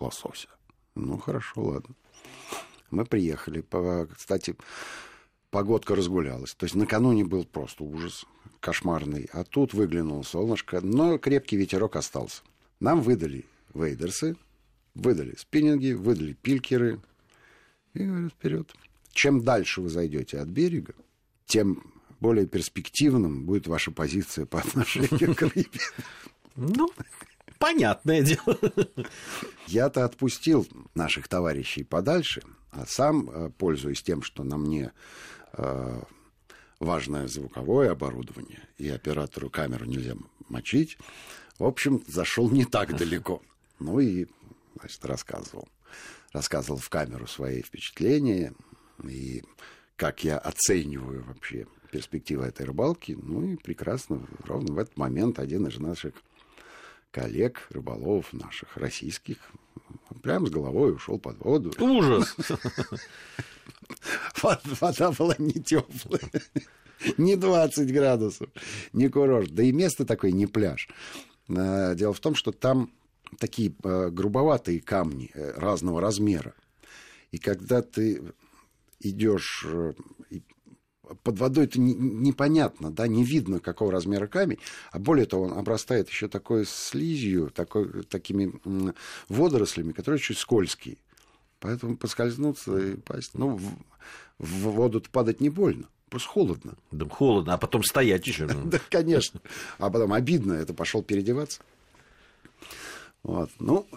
лосося. 0.00 0.48
Ну, 0.94 1.18
хорошо, 1.18 1.62
ладно. 1.62 1.94
Мы 2.90 3.04
приехали. 3.04 3.60
По, 3.60 4.06
кстати, 4.06 4.56
погодка 5.50 5.94
разгулялась. 5.94 6.54
То 6.54 6.64
есть 6.64 6.76
накануне 6.76 7.24
был 7.24 7.44
просто 7.44 7.84
ужас 7.84 8.24
кошмарный. 8.60 9.28
А 9.32 9.44
тут 9.44 9.74
выглянуло 9.74 10.22
солнышко, 10.22 10.80
но 10.80 11.18
крепкий 11.18 11.56
ветерок 11.56 11.96
остался. 11.96 12.42
Нам 12.80 13.00
выдали 13.00 13.44
вейдерсы, 13.74 14.36
выдали 14.94 15.34
спиннинги, 15.36 15.92
выдали 15.92 16.32
пилькеры. 16.34 17.00
И 17.94 18.04
говорят, 18.04 18.32
вперед. 18.32 18.74
Чем 19.12 19.44
дальше 19.44 19.80
вы 19.80 19.88
зайдете 19.88 20.38
от 20.38 20.48
берега, 20.48 20.94
тем 21.46 21.92
более 22.20 22.46
перспективным 22.46 23.44
будет 23.44 23.66
ваша 23.66 23.90
позиция 23.90 24.46
по 24.46 24.58
отношению 24.66 25.34
к 25.34 25.42
рыбе. 25.42 25.80
Ну, 26.56 26.90
понятное 27.58 28.22
дело. 28.22 28.58
Я-то 29.66 30.04
отпустил 30.04 30.66
наших 30.94 31.28
товарищей 31.28 31.84
подальше, 31.84 32.42
а 32.70 32.86
сам, 32.86 33.52
пользуясь 33.52 34.02
тем, 34.02 34.22
что 34.22 34.42
на 34.42 34.56
мне 34.56 34.92
э, 35.52 36.02
важное 36.80 37.28
звуковое 37.28 37.90
оборудование, 37.90 38.62
и 38.78 38.88
оператору 38.88 39.50
камеру 39.50 39.84
нельзя 39.84 40.14
мочить, 40.48 40.98
в 41.58 41.64
общем, 41.64 42.02
зашел 42.06 42.50
не 42.50 42.64
так 42.64 42.96
далеко. 42.96 43.42
Ну 43.78 44.00
и, 44.00 44.26
значит, 44.78 45.04
рассказывал. 45.04 45.68
Рассказывал 46.32 46.78
в 46.78 46.88
камеру 46.88 47.26
свои 47.26 47.62
впечатления 47.62 48.54
и 49.02 49.42
как 49.96 50.24
я 50.24 50.38
оцениваю 50.38 51.24
вообще 51.24 51.66
перспективы 51.90 52.46
этой 52.46 52.66
рыбалки. 52.66 53.16
Ну 53.20 53.52
и 53.52 53.56
прекрасно, 53.56 54.26
ровно 54.44 54.74
в 54.74 54.78
этот 54.78 54.96
момент 54.96 55.38
один 55.38 55.66
из 55.66 55.78
наших 55.78 56.14
коллег, 57.12 57.68
рыболовов 57.70 58.32
наших, 58.32 58.76
российских, 58.76 59.38
прямо 60.22 60.46
с 60.46 60.50
головой 60.50 60.94
ушел 60.94 61.18
под 61.18 61.38
воду. 61.38 61.72
Ужас! 61.78 62.34
Вода 64.42 65.12
была 65.12 65.36
не 65.38 65.52
теплая, 65.52 66.20
не 67.16 67.36
20 67.36 67.92
градусов, 67.92 68.48
не 68.92 69.08
курорт. 69.08 69.50
Да 69.50 69.62
и 69.62 69.70
место 69.70 70.04
такое 70.04 70.32
не 70.32 70.46
пляж. 70.46 70.88
Дело 71.46 72.12
в 72.12 72.20
том, 72.20 72.34
что 72.34 72.50
там 72.50 72.90
такие 73.38 73.74
грубоватые 73.82 74.80
камни 74.80 75.30
разного 75.34 76.00
размера. 76.00 76.54
И 77.30 77.38
когда 77.38 77.82
ты 77.82 78.22
идешь 79.00 79.66
под 81.22 81.38
водой 81.38 81.64
это 81.64 81.80
непонятно, 81.80 82.90
да, 82.90 83.06
не 83.06 83.24
видно, 83.24 83.60
какого 83.60 83.92
размера 83.92 84.26
камень, 84.26 84.58
а 84.90 84.98
более 84.98 85.26
того, 85.26 85.44
он 85.44 85.58
обрастает 85.58 86.08
еще 86.08 86.28
такой 86.28 86.64
слизью, 86.66 87.50
такой, 87.50 88.04
такими 88.04 88.52
водорослями, 89.28 89.92
которые 89.92 90.20
чуть 90.20 90.38
скользкие. 90.38 90.96
Поэтому 91.60 91.96
поскользнуться 91.96 92.76
и 92.76 92.96
пасть. 92.96 93.34
Ну, 93.34 93.56
в, 93.56 93.62
в 94.38 94.70
воду 94.70 95.02
падать 95.10 95.40
не 95.40 95.48
больно. 95.48 95.88
Просто 96.10 96.28
холодно. 96.28 96.74
Да, 96.90 97.08
холодно, 97.08 97.54
а 97.54 97.58
потом 97.58 97.82
стоять 97.82 98.26
еще. 98.26 98.46
Да, 98.64 98.78
конечно. 98.90 99.40
А 99.78 99.90
потом 99.90 100.12
обидно, 100.12 100.52
это 100.52 100.74
пошел 100.74 101.02
переодеваться. 101.02 101.62
Вот. 103.24 103.50
Ну, 103.58 103.88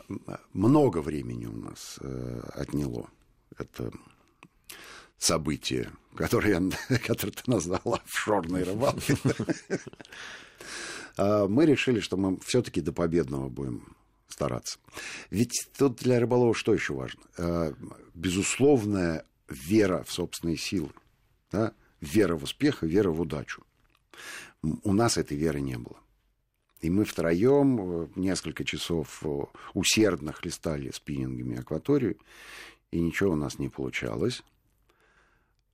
много 0.54 1.02
времени 1.02 1.46
у 1.46 1.56
нас 1.56 2.00
э, 2.02 2.42
отняло 2.54 3.10
это 3.58 3.92
событие, 5.18 5.92
которое, 6.16 6.72
которое 7.06 7.34
ты 7.34 7.44
назвала 7.46 7.98
офшорной 7.98 8.64
рыбалкой. 8.64 9.18
Мы 11.50 11.66
решили, 11.66 12.00
что 12.00 12.16
мы 12.16 12.38
все-таки 12.46 12.80
до 12.80 12.94
победного 12.94 13.50
будем 13.50 13.96
стараться. 14.28 14.78
Ведь 15.32 15.68
тут 15.76 15.96
для 15.96 16.20
рыболова 16.20 16.54
что 16.54 16.76
еще 16.76 16.94
важно? 16.94 17.76
Безусловная 18.14 19.26
вера 19.50 20.04
в 20.04 20.12
собственные 20.12 20.58
силы. 20.58 20.92
Да? 21.52 21.74
Вера 22.02 22.36
в 22.36 22.44
успех 22.44 22.84
и 22.84 22.88
вера 22.88 23.10
в 23.10 23.20
удачу. 23.20 23.64
У 24.62 24.94
нас 24.94 25.18
этой 25.18 25.38
веры 25.38 25.60
не 25.60 25.80
было. 25.80 25.98
И 26.82 26.90
мы 26.90 27.06
втроем 27.06 28.10
несколько 28.16 28.64
часов 28.64 29.24
усердно 29.74 30.32
хлестали 30.32 30.92
спиннингами 30.92 31.60
акваторию, 31.60 32.18
и 32.92 33.00
ничего 33.00 33.32
у 33.32 33.36
нас 33.36 33.58
не 33.58 33.70
получалось. 33.70 34.44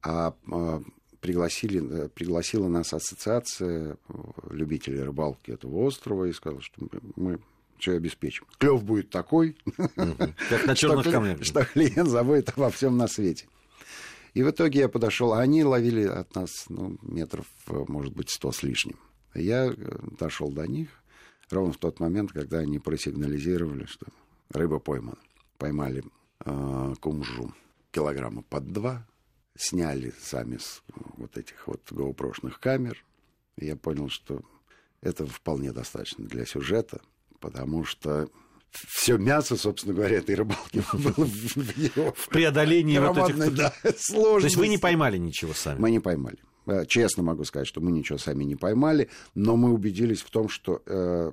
А 0.01 0.35
пригласили, 1.19 2.07
пригласила 2.09 2.67
нас 2.67 2.93
ассоциация 2.93 3.97
любителей 4.49 5.01
рыбалки 5.01 5.51
этого 5.51 5.83
острова 5.83 6.25
и 6.25 6.33
сказала, 6.33 6.61
что 6.61 6.87
мы 7.15 7.39
все 7.79 7.93
обеспечим. 7.93 8.45
Клев 8.57 8.83
будет 8.83 9.09
такой, 9.09 9.57
как 9.75 10.65
на 10.65 10.75
черных 10.75 11.09
камнях, 11.09 11.43
что 11.43 11.65
клиент 11.65 12.09
забудет 12.09 12.49
обо 12.55 12.69
всем 12.69 12.97
на 12.97 13.07
свете. 13.07 13.47
И 14.33 14.41
в 14.41 14.49
итоге 14.49 14.79
я 14.79 14.89
подошел, 14.89 15.33
а 15.33 15.41
они 15.41 15.63
ловили 15.63 16.03
от 16.03 16.33
нас 16.33 16.65
ну, 16.69 16.97
метров, 17.01 17.45
может 17.67 18.13
быть, 18.13 18.29
сто 18.29 18.51
с 18.51 18.63
лишним. 18.63 18.97
Я 19.33 19.73
дошел 20.19 20.51
до 20.51 20.67
них 20.67 20.89
ровно 21.49 21.73
в 21.73 21.77
тот 21.77 21.99
момент, 21.99 22.31
когда 22.31 22.59
они 22.59 22.79
просигнализировали, 22.79 23.85
что 23.85 24.05
рыба 24.49 24.79
поймана. 24.79 25.19
Поймали 25.57 26.03
э, 26.45 26.93
кумжу 26.99 27.53
килограмма 27.91 28.41
под 28.41 28.71
два, 28.71 29.07
сняли 29.55 30.13
сами 30.19 30.57
с 30.57 30.81
вот 31.17 31.37
этих 31.37 31.67
вот 31.67 31.81
GoPro-шных 31.89 32.59
камер. 32.59 33.03
И 33.57 33.67
я 33.67 33.75
понял, 33.75 34.09
что 34.09 34.41
это 35.01 35.25
вполне 35.25 35.71
достаточно 35.71 36.25
для 36.25 36.45
сюжета, 36.45 37.01
потому 37.39 37.85
что 37.85 38.29
все 38.71 39.17
мясо, 39.17 39.55
собственно 39.55 39.93
говоря, 39.93 40.17
этой 40.17 40.35
рыбалки 40.35 40.83
было 40.93 41.25
в 41.25 41.77
его 41.77 42.13
в 42.13 42.29
преодолении 42.29 42.97
вот 42.97 43.17
этих 43.17 43.55
да, 43.55 43.73
сложностей. 43.97 44.41
То 44.41 44.45
есть 44.45 44.55
вы 44.57 44.67
не 44.67 44.77
поймали 44.77 45.17
ничего 45.17 45.53
сами? 45.53 45.79
Мы 45.79 45.91
не 45.91 45.99
поймали. 45.99 46.39
Честно 46.87 47.23
могу 47.23 47.43
сказать, 47.43 47.67
что 47.67 47.81
мы 47.81 47.91
ничего 47.91 48.17
сами 48.17 48.43
не 48.43 48.55
поймали, 48.55 49.09
но 49.35 49.57
мы 49.57 49.73
убедились 49.73 50.21
в 50.21 50.29
том, 50.29 50.49
что 50.49 50.81
э, 50.85 51.31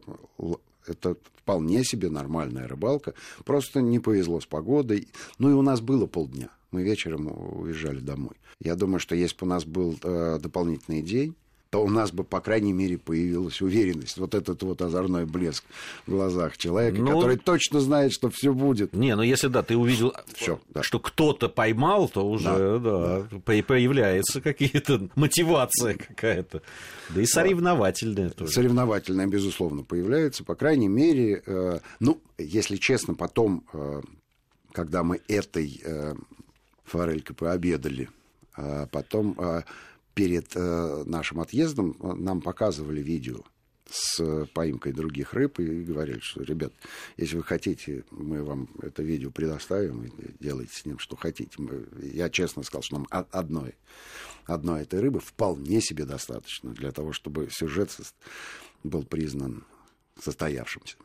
это 0.86 1.16
вполне 1.36 1.84
себе 1.84 2.10
нормальная 2.10 2.66
рыбалка. 2.66 3.14
Просто 3.44 3.80
не 3.80 3.98
повезло 3.98 4.40
с 4.40 4.46
погодой. 4.46 5.08
Ну 5.38 5.50
и 5.50 5.54
у 5.54 5.62
нас 5.62 5.80
было 5.80 6.06
полдня. 6.06 6.50
Мы 6.70 6.82
вечером 6.82 7.28
уезжали 7.60 8.00
домой. 8.00 8.34
Я 8.60 8.76
думаю, 8.76 9.00
что 9.00 9.14
если 9.14 9.36
бы 9.36 9.46
у 9.46 9.48
нас 9.50 9.64
был 9.64 9.98
э, 10.02 10.38
дополнительный 10.40 11.02
день, 11.02 11.34
то 11.70 11.84
у 11.84 11.88
нас 11.88 12.10
бы, 12.10 12.24
по 12.24 12.40
крайней 12.40 12.72
мере, 12.72 12.98
появилась 12.98 13.62
уверенность. 13.62 14.18
Вот 14.18 14.34
этот 14.34 14.60
вот 14.64 14.82
озорной 14.82 15.24
блеск 15.24 15.64
в 16.04 16.10
глазах 16.10 16.58
человека, 16.58 16.98
ну, 16.98 17.06
который 17.06 17.36
точно 17.36 17.78
знает, 17.78 18.12
что 18.12 18.28
все 18.28 18.52
будет. 18.52 18.92
Не, 18.92 19.14
ну 19.14 19.22
если 19.22 19.46
да, 19.46 19.62
ты 19.62 19.76
увидел, 19.76 20.12
всё, 20.34 20.60
да. 20.68 20.82
что 20.82 20.98
кто-то 20.98 21.48
поймал, 21.48 22.08
то 22.08 22.28
уже 22.28 22.44
да, 22.44 22.78
да, 22.78 23.26
да. 23.30 23.62
появляется 23.62 24.40
какие-то 24.40 25.08
мотивация 25.14 25.94
какая-то. 25.94 26.62
Да 27.10 27.22
и 27.22 27.26
соревновательная 27.26 28.30
тоже. 28.30 28.50
Соревновательная, 28.50 29.28
безусловно, 29.28 29.84
появляется. 29.84 30.42
По 30.42 30.56
крайней 30.56 30.88
мере, 30.88 31.40
э, 31.46 31.78
ну, 32.00 32.20
если 32.36 32.76
честно, 32.76 33.14
потом, 33.14 33.64
э, 33.72 34.02
когда 34.72 35.04
мы 35.04 35.20
этой 35.28 35.80
э, 35.84 36.14
форелькой 36.84 37.36
пообедали, 37.36 38.08
э, 38.56 38.88
потом... 38.90 39.36
Э, 40.10 40.14
перед 40.14 40.56
э, 40.56 41.04
нашим 41.06 41.40
отъездом 41.40 41.96
э, 42.00 42.12
нам 42.14 42.40
показывали 42.40 43.02
видео 43.02 43.42
с 43.90 44.46
поимкой 44.54 44.92
других 44.92 45.34
рыб 45.34 45.58
и 45.58 45.82
говорили, 45.82 46.20
что, 46.20 46.44
ребят, 46.44 46.72
если 47.16 47.36
вы 47.36 47.42
хотите, 47.42 48.04
мы 48.12 48.44
вам 48.44 48.68
это 48.82 49.02
видео 49.02 49.32
предоставим, 49.32 50.12
делайте 50.38 50.72
с 50.72 50.86
ним, 50.86 51.00
что 51.00 51.16
хотите. 51.16 51.56
Я 52.00 52.30
честно 52.30 52.62
сказал, 52.62 52.82
что 52.82 52.98
нам 52.98 53.08
одной, 53.10 53.74
одной 54.44 54.82
этой 54.82 55.00
рыбы 55.00 55.18
вполне 55.18 55.80
себе 55.80 56.04
достаточно 56.04 56.70
для 56.70 56.92
того, 56.92 57.12
чтобы 57.12 57.48
сюжет 57.50 57.90
был 58.84 59.02
признан 59.02 59.64
состоявшимся 60.22 60.96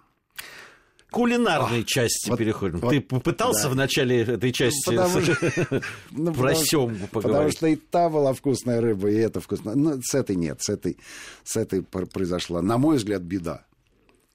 кулинарной 1.16 1.80
а, 1.80 1.84
части 1.86 2.30
вот, 2.30 2.38
переходим. 2.38 2.80
Вот, 2.80 2.90
Ты 2.90 3.00
попытался 3.00 3.64
да. 3.64 3.70
в 3.70 3.76
начале 3.78 4.24
этой 4.24 4.52
части 4.52 4.94
потому, 4.94 5.22
ну, 6.12 6.34
про 6.34 6.54
семгу 6.56 7.08
поговорить? 7.08 7.14
Потому 7.14 7.52
что 7.52 7.68
и 7.68 7.76
та 7.78 8.10
была 8.10 8.34
вкусная 8.34 8.82
рыба, 8.82 9.10
и 9.10 9.16
эта 9.16 9.40
вкусная. 9.40 9.76
Ну, 9.76 10.02
с 10.02 10.14
этой 10.14 10.36
нет, 10.36 10.62
с 10.62 10.68
этой, 10.68 10.98
с 11.46 11.56
этой 11.56 11.84
произошла, 11.84 12.62
на 12.62 12.78
мой 12.78 12.98
взгляд, 12.98 13.22
беда. 13.22 13.66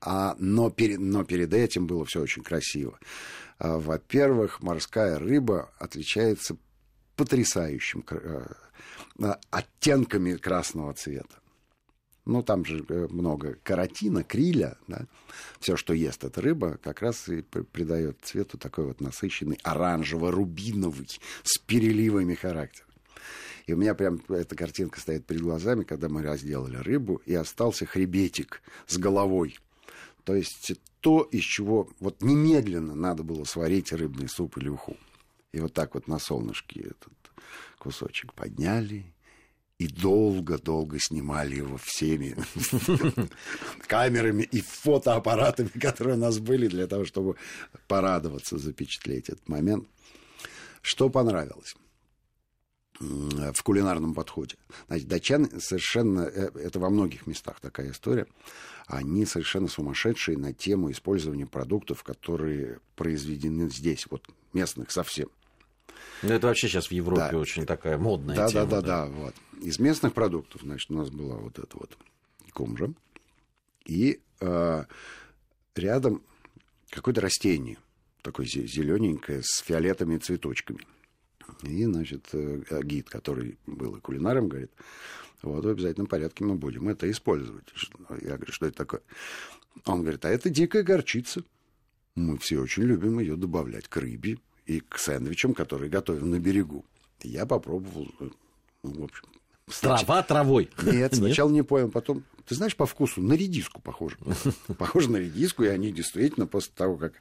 А, 0.00 0.34
но, 0.38 0.70
перед, 0.70 1.00
но 1.00 1.22
перед 1.24 1.52
этим 1.52 1.86
было 1.86 2.06
все 2.06 2.22
очень 2.22 2.42
красиво. 2.42 2.98
А, 3.58 3.78
во-первых, 3.78 4.62
морская 4.62 5.18
рыба 5.18 5.70
отличается 5.78 6.56
потрясающим 7.14 8.02
а, 8.08 9.38
оттенками 9.50 10.32
красного 10.36 10.94
цвета. 10.94 11.39
Ну, 12.26 12.42
там 12.42 12.64
же 12.64 12.84
э, 12.88 13.06
много 13.10 13.56
каротина, 13.62 14.22
криля, 14.22 14.76
да. 14.86 15.06
Все, 15.58 15.76
что 15.76 15.94
ест 15.94 16.24
эта 16.24 16.40
рыба, 16.40 16.78
как 16.82 17.00
раз 17.02 17.28
и 17.28 17.42
придает 17.42 18.18
цвету 18.22 18.58
такой 18.58 18.86
вот 18.86 19.00
насыщенный 19.00 19.58
оранжево-рубиновый 19.64 21.08
с 21.42 21.58
переливами 21.58 22.34
характер. 22.34 22.84
И 23.66 23.72
у 23.72 23.76
меня 23.76 23.94
прям 23.94 24.20
эта 24.28 24.54
картинка 24.56 25.00
стоит 25.00 25.26
перед 25.26 25.42
глазами, 25.42 25.84
когда 25.84 26.08
мы 26.08 26.22
разделали 26.22 26.76
рыбу, 26.76 27.22
и 27.24 27.34
остался 27.34 27.86
хребетик 27.86 28.62
с 28.86 28.98
головой. 28.98 29.58
То 30.24 30.34
есть 30.34 30.72
то, 31.00 31.22
из 31.22 31.42
чего 31.42 31.88
вот 32.00 32.22
немедленно 32.22 32.94
надо 32.94 33.22
было 33.22 33.44
сварить 33.44 33.92
рыбный 33.92 34.28
суп 34.28 34.58
или 34.58 34.68
уху. 34.68 34.96
И 35.52 35.60
вот 35.60 35.72
так 35.72 35.94
вот 35.94 36.06
на 36.06 36.18
солнышке 36.18 36.80
этот 36.80 37.12
кусочек 37.78 38.34
подняли 38.34 39.04
и 39.80 39.88
долго-долго 39.88 40.98
снимали 41.00 41.56
его 41.56 41.78
всеми 41.82 42.36
камерами 43.86 44.42
и 44.42 44.60
фотоаппаратами, 44.60 45.68
которые 45.68 46.16
у 46.16 46.20
нас 46.20 46.38
были 46.38 46.68
для 46.68 46.86
того, 46.86 47.06
чтобы 47.06 47.36
порадоваться, 47.88 48.58
запечатлеть 48.58 49.30
этот 49.30 49.48
момент. 49.48 49.88
Что 50.82 51.08
понравилось? 51.08 51.74
в 53.02 53.62
кулинарном 53.62 54.12
подходе. 54.12 54.56
Значит, 54.88 55.08
датчане 55.08 55.48
совершенно, 55.58 56.20
э, 56.20 56.50
это 56.54 56.78
во 56.78 56.90
многих 56.90 57.26
местах 57.26 57.58
такая 57.58 57.92
история, 57.92 58.26
они 58.86 59.24
совершенно 59.24 59.68
сумасшедшие 59.68 60.36
на 60.36 60.52
тему 60.52 60.90
использования 60.90 61.46
продуктов, 61.46 62.02
которые 62.02 62.80
произведены 62.96 63.70
здесь, 63.70 64.06
вот 64.10 64.28
местных 64.52 64.90
совсем. 64.90 65.30
Ну, 66.22 66.32
это 66.32 66.46
вообще 66.46 66.68
сейчас 66.68 66.88
в 66.88 66.92
Европе 66.92 67.30
да. 67.32 67.38
очень 67.38 67.66
такая 67.66 67.98
модная 67.98 68.36
да, 68.36 68.48
тема. 68.48 68.66
Да, 68.66 68.80
да, 68.80 68.82
да, 68.82 69.06
да. 69.06 69.12
Вот. 69.12 69.34
Из 69.62 69.78
местных 69.78 70.12
продуктов, 70.14 70.62
значит, 70.62 70.90
у 70.90 70.94
нас 70.94 71.10
была 71.10 71.36
вот 71.36 71.58
эта 71.58 71.76
вот 71.76 71.96
кумжа. 72.52 72.92
И 73.86 74.20
э, 74.40 74.84
рядом 75.74 76.22
какое-то 76.90 77.20
растение, 77.20 77.78
такое 78.22 78.46
зелененькое, 78.46 79.42
с 79.42 79.62
фиолетовыми 79.62 80.18
цветочками. 80.18 80.86
И, 81.62 81.84
значит, 81.84 82.28
э, 82.32 82.62
гид, 82.82 83.08
который 83.08 83.58
был 83.66 83.96
и 83.96 84.00
кулинаром, 84.00 84.48
говорит, 84.48 84.70
вот 85.42 85.64
в 85.64 85.68
обязательном 85.68 86.06
порядке 86.06 86.44
мы 86.44 86.54
будем 86.54 86.88
это 86.88 87.10
использовать. 87.10 87.66
Я 88.22 88.36
говорю, 88.36 88.52
что 88.52 88.66
это 88.66 88.76
такое? 88.76 89.02
Он 89.86 90.02
говорит, 90.02 90.24
а 90.24 90.28
это 90.28 90.50
дикая 90.50 90.82
горчица. 90.82 91.42
Мы 92.14 92.38
все 92.38 92.58
очень 92.58 92.82
любим 92.82 93.20
ее 93.20 93.36
добавлять 93.36 93.88
к 93.88 93.96
рыбе, 93.96 94.38
и 94.70 94.78
к 94.78 94.98
сэндвичам, 94.98 95.52
которые 95.52 95.90
готовим 95.90 96.30
на 96.30 96.38
берегу. 96.38 96.84
Я 97.22 97.44
попробовал, 97.44 98.06
э, 98.20 98.28
ну, 98.84 99.00
в 99.00 99.04
общем... 99.04 99.24
Трава 99.80 100.22
травой. 100.22 100.70
Нет, 100.82 101.14
сначала 101.16 101.48
Нет? 101.48 101.54
не 101.56 101.62
понял, 101.62 101.90
потом... 101.90 102.22
Ты 102.46 102.54
знаешь, 102.54 102.76
по 102.76 102.86
вкусу 102.86 103.20
на 103.20 103.32
редиску 103.32 103.80
похоже. 103.80 104.16
Похоже 104.78 105.10
на 105.10 105.16
редиску, 105.16 105.64
и 105.64 105.66
они 105.66 105.90
действительно 105.90 106.46
после 106.46 106.72
того, 106.76 106.96
как 106.96 107.14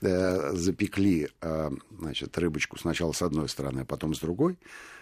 э, 0.00 0.52
запекли 0.54 1.28
э, 1.42 1.70
значит, 1.98 2.36
рыбочку 2.38 2.78
сначала 2.78 3.12
с 3.12 3.20
одной 3.20 3.50
стороны, 3.50 3.80
а 3.80 3.84
потом 3.84 4.14
с 4.14 4.18
другой, 4.18 4.58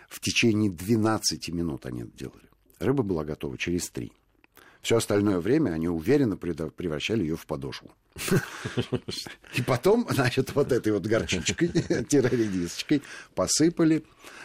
в 0.09 0.19
течение 0.19 0.73
12 0.73 1.49
минут 1.51 1.87
они 1.87 2.03
это 2.03 2.17
делали. 2.17 2.49
Рыба 2.81 3.05
была 3.05 3.25
готова 3.25 3.57
через 3.57 3.89
три. 3.89 4.13
Все 4.83 4.97
остальное 4.97 5.39
время 5.39 5.71
они 5.71 5.89
уверенно 5.89 6.37
превращали 6.37 7.23
ее 7.23 7.37
в 7.37 7.47
подошву. 7.47 7.93
И 9.55 9.63
потом, 9.63 10.07
значит, 10.11 10.55
вот 10.55 10.71
этой 10.73 10.93
вот 10.93 11.05
горчичкой, 11.07 11.69
террористичкой 12.09 13.03
посыпали, 13.35 14.05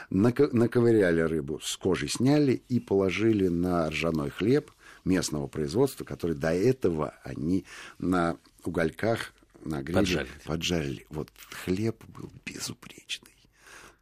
наковыряли 0.09 1.21
рыбу, 1.21 1.59
с 1.63 1.77
кожи 1.77 2.07
сняли 2.07 2.63
и 2.67 2.79
положили 2.79 3.47
на 3.47 3.89
ржаной 3.89 4.31
хлеб 4.31 4.71
местного 5.05 5.47
производства, 5.47 6.03
который 6.03 6.35
до 6.35 6.51
этого 6.51 7.13
они 7.23 7.65
на 7.99 8.37
угольках 8.63 9.33
на 9.63 9.81
гриле 9.81 9.99
поджарили. 9.99 10.31
поджарили. 10.45 11.05
Вот 11.09 11.29
хлеб 11.63 12.03
был 12.07 12.31
безупречный. 12.45 13.35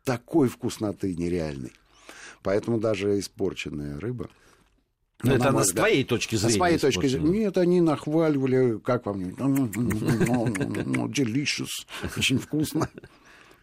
Такой 0.04 0.48
вкусноты 0.48 1.14
нереальной. 1.14 1.74
Поэтому 2.42 2.80
даже 2.80 3.20
испорченная 3.20 4.00
рыба 4.00 4.30
ну, 5.24 5.32
это 5.32 5.52
на, 5.52 5.64
с 5.64 5.70
твоей 5.70 6.04
точки 6.04 6.36
зрения. 6.36 6.56
С 6.56 6.60
моей 6.60 6.78
точки 6.78 7.08
зрения. 7.08 7.40
Нет, 7.46 7.58
они 7.58 7.82
нахваливали, 7.82 8.78
как 8.80 9.08
вам, 9.08 9.30
delicious, 11.10 11.72
очень 12.18 12.38
вкусно. 12.38 12.90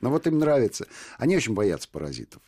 Но 0.00 0.10
вот 0.10 0.26
им 0.26 0.38
нравится. 0.38 0.86
Они 1.16 1.36
очень 1.36 1.54
боятся 1.54 1.88
паразитов. 1.88 2.42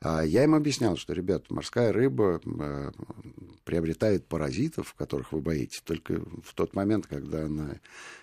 А 0.00 0.22
я 0.22 0.44
им 0.44 0.54
объяснял, 0.54 0.96
что, 0.96 1.12
ребят, 1.12 1.50
морская 1.50 1.92
рыба 1.92 2.40
э, 2.44 2.92
приобретает 3.64 4.26
паразитов, 4.26 4.94
которых 4.94 5.32
вы 5.32 5.40
боитесь, 5.40 5.80
только 5.80 6.20
в 6.44 6.54
тот 6.54 6.74
момент, 6.74 7.08
когда 7.08 7.46
она 7.46 7.80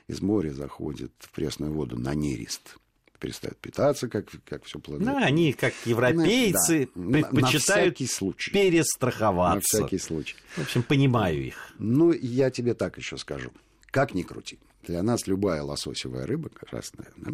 из 0.07 0.21
моря 0.21 0.53
заходит 0.53 1.11
в 1.19 1.31
пресную 1.31 1.73
воду 1.73 1.99
на 1.99 2.13
нерест 2.13 2.77
перестают 3.19 3.57
питаться, 3.57 4.07
как, 4.07 4.27
как 4.45 4.63
все 4.65 4.79
плодит. 4.79 5.05
Ну, 5.05 5.17
они, 5.17 5.53
как 5.53 5.73
европейцы, 5.85 6.89
да. 6.95 7.11
предпочитают 7.11 7.99
на 7.99 8.07
случай. 8.07 8.51
перестраховаться. 8.51 9.77
На 9.77 9.87
всякий 9.87 9.97
случай. 9.97 10.35
В 10.55 10.61
общем, 10.61 10.83
понимаю 10.83 11.47
их. 11.47 11.55
Ну, 11.79 12.11
я 12.11 12.49
тебе 12.49 12.73
так 12.73 12.97
еще 12.97 13.17
скажу. 13.17 13.51
Как 13.91 14.13
ни 14.13 14.23
крути, 14.23 14.59
для 14.83 15.03
нас 15.03 15.27
любая 15.27 15.63
лососевая 15.63 16.25
рыба 16.25 16.49
красная, 16.49 17.11
да, 17.17 17.31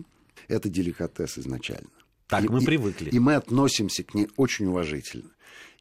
это 0.48 0.70
деликатес 0.70 1.38
изначально. 1.38 1.90
Так 2.28 2.46
и, 2.46 2.50
мы 2.50 2.62
привыкли. 2.62 3.10
И, 3.10 3.16
и 3.16 3.20
мы 3.20 3.36
относимся 3.36 4.04
к 4.04 4.14
ней 4.14 4.30
очень 4.38 4.66
уважительно. 4.68 5.30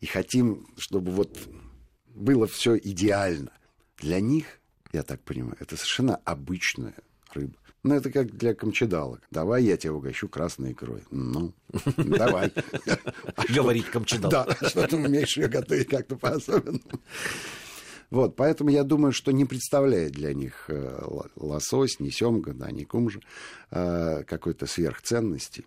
И 0.00 0.06
хотим, 0.06 0.66
чтобы 0.78 1.12
вот 1.12 1.38
было 2.08 2.46
все 2.46 2.76
идеально. 2.76 3.52
Для 3.98 4.20
них, 4.20 4.60
я 4.92 5.02
так 5.02 5.20
понимаю, 5.22 5.56
это 5.60 5.76
совершенно 5.76 6.16
обычная 6.16 6.94
рыба. 7.32 7.54
Ну, 7.82 7.94
это 7.94 8.10
как 8.10 8.36
для 8.36 8.54
камчедалок. 8.54 9.22
Давай 9.30 9.64
я 9.64 9.76
тебя 9.76 9.94
угощу 9.94 10.28
красной 10.28 10.72
икрой. 10.72 11.02
Ну, 11.10 11.54
давай. 11.96 12.52
Говорить 13.48 13.86
камчедал. 13.86 14.30
Да, 14.30 14.46
что 14.68 14.86
ты 14.86 14.96
умеешь 14.96 15.36
ее 15.36 15.48
готовить 15.48 15.88
как-то 15.88 16.16
по-особенному. 16.16 16.82
Вот, 18.10 18.34
поэтому 18.36 18.70
я 18.70 18.82
думаю, 18.82 19.12
что 19.12 19.32
не 19.32 19.44
представляет 19.44 20.12
для 20.12 20.34
них 20.34 20.64
э, 20.68 21.00
лосось, 21.36 22.00
ни 22.00 22.10
семга, 22.10 22.52
да, 22.52 22.70
ни 22.70 22.82
кумжа 22.82 23.20
э, 23.70 24.24
какой-то 24.24 24.66
сверхценности. 24.66 25.64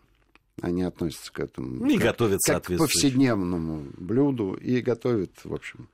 Они 0.62 0.84
относятся 0.84 1.32
к 1.32 1.40
этому 1.40 1.86
и 1.88 1.96
как, 1.96 2.04
готовят 2.04 2.42
как 2.46 2.66
к 2.66 2.78
повседневному 2.78 3.88
блюду 3.98 4.54
и 4.54 4.82
готовят, 4.82 5.32
в 5.44 5.54
общем, 5.54 5.88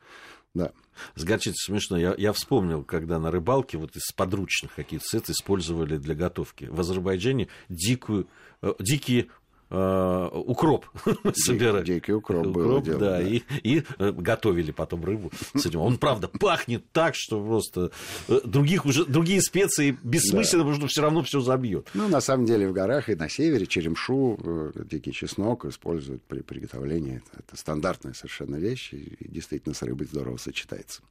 да. 0.53 0.73
С 1.15 1.23
горчицей 1.23 1.65
смешно. 1.65 1.97
Я, 1.97 2.15
я 2.17 2.33
вспомнил, 2.33 2.83
когда 2.83 3.19
на 3.19 3.31
рыбалке 3.31 3.77
вот 3.77 3.95
из 3.95 4.11
подручных 4.11 4.73
каких-то 4.75 5.05
сет 5.07 5.29
использовали 5.29 5.97
для 5.97 6.15
готовки. 6.15 6.65
В 6.65 6.79
Азербайджане 6.79 7.47
дикую, 7.69 8.27
э, 8.61 8.73
дикие 8.79 9.27
э, 9.69 10.29
укроп 10.31 10.85
собирали. 11.33 11.85
Дикий 11.85 12.13
укроп, 12.13 12.47
укроп 12.47 12.83
дело, 12.83 12.99
да, 12.99 13.17
да. 13.17 13.21
И, 13.21 13.41
и 13.63 13.83
э, 13.97 14.11
готовили 14.11 14.71
потом 14.71 15.03
рыбу 15.03 15.31
с 15.55 15.65
этим. 15.65 15.79
Он, 15.81 15.97
правда, 15.97 16.27
пахнет 16.27 16.91
так, 16.91 17.15
что 17.15 17.43
просто 17.43 17.91
э, 18.27 18.39
других 18.43 18.85
уже, 18.85 19.05
другие 19.05 19.41
специи 19.41 19.97
бессмысленно, 20.03 20.63
да. 20.63 20.69
потому 20.69 20.75
что 20.75 20.87
все 20.87 21.01
равно 21.01 21.23
все 21.23 21.39
забьет. 21.39 21.87
Ну, 21.93 22.07
на 22.07 22.21
самом 22.21 22.45
деле, 22.45 22.67
в 22.67 22.73
горах 22.73 23.09
и 23.09 23.15
на 23.15 23.29
севере 23.29 23.65
черемшу, 23.65 24.73
дикий 24.89 25.11
чеснок 25.11 25.65
используют 25.65 26.23
при 26.23 26.41
приготовлении. 26.41 27.21
Это, 27.37 27.57
стандартная 27.57 28.13
совершенно 28.13 28.55
вещь, 28.55 28.93
и 28.93 29.17
действительно 29.19 29.75
с 29.75 29.81
рыбой 29.81 30.07
здорово 30.07 30.37
сочетается. 30.37 31.01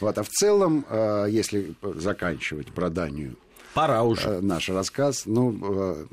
Вот, 0.00 0.16
а 0.16 0.22
в 0.22 0.28
целом, 0.28 0.86
если 1.28 1.74
заканчивать 1.82 2.68
про 2.68 2.88
Данию, 2.88 3.36
Пора 3.74 4.02
уже. 4.02 4.40
Наш 4.40 4.68
рассказ. 4.68 5.24
Ну, 5.26 6.06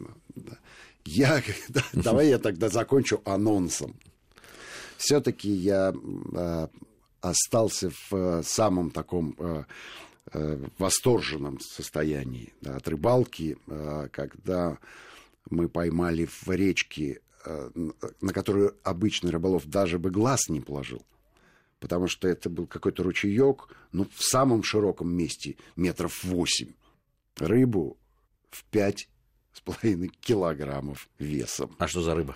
я, 1.10 1.42
давай 1.94 2.30
я 2.30 2.40
тогда 2.40 2.70
закончу 2.70 3.22
анонсом. 3.26 3.96
Все-таки 4.98 5.50
я 5.50 5.94
э, 5.94 6.68
остался 7.22 7.90
в 7.90 8.14
э, 8.14 8.44
самом 8.44 8.92
таком 8.92 9.36
э, 9.38 9.64
э, 10.34 10.66
восторженном 10.78 11.60
состоянии 11.62 12.54
да, 12.62 12.76
от 12.76 12.88
рыбалки, 12.88 13.58
э, 13.68 14.10
когда 14.12 14.78
мы 15.50 15.70
поймали 15.70 16.26
в 16.26 16.48
речке, 16.50 17.22
э, 17.46 17.72
на 18.22 18.34
которую 18.34 18.76
обычный 18.84 19.32
рыболов 19.32 19.68
даже 19.68 20.00
бы 20.00 20.12
глаз 20.12 20.50
не 20.50 20.60
положил. 20.62 21.02
Потому 21.80 22.08
что 22.08 22.28
это 22.28 22.50
был 22.50 22.68
какой-то 22.68 23.04
ручеек, 23.04 23.70
ну, 23.94 24.06
в 24.14 24.22
самом 24.22 24.64
широком 24.64 25.16
месте, 25.16 25.56
метров 25.78 26.24
восемь. 26.26 26.74
Рыбу 27.38 27.98
в 28.52 28.66
пять 28.66 29.08
с 29.54 29.62
половиной 29.62 30.10
килограммов 30.22 31.10
весом. 31.20 31.76
А 31.80 31.88
что 31.88 32.02
за 32.02 32.16
рыба? 32.16 32.36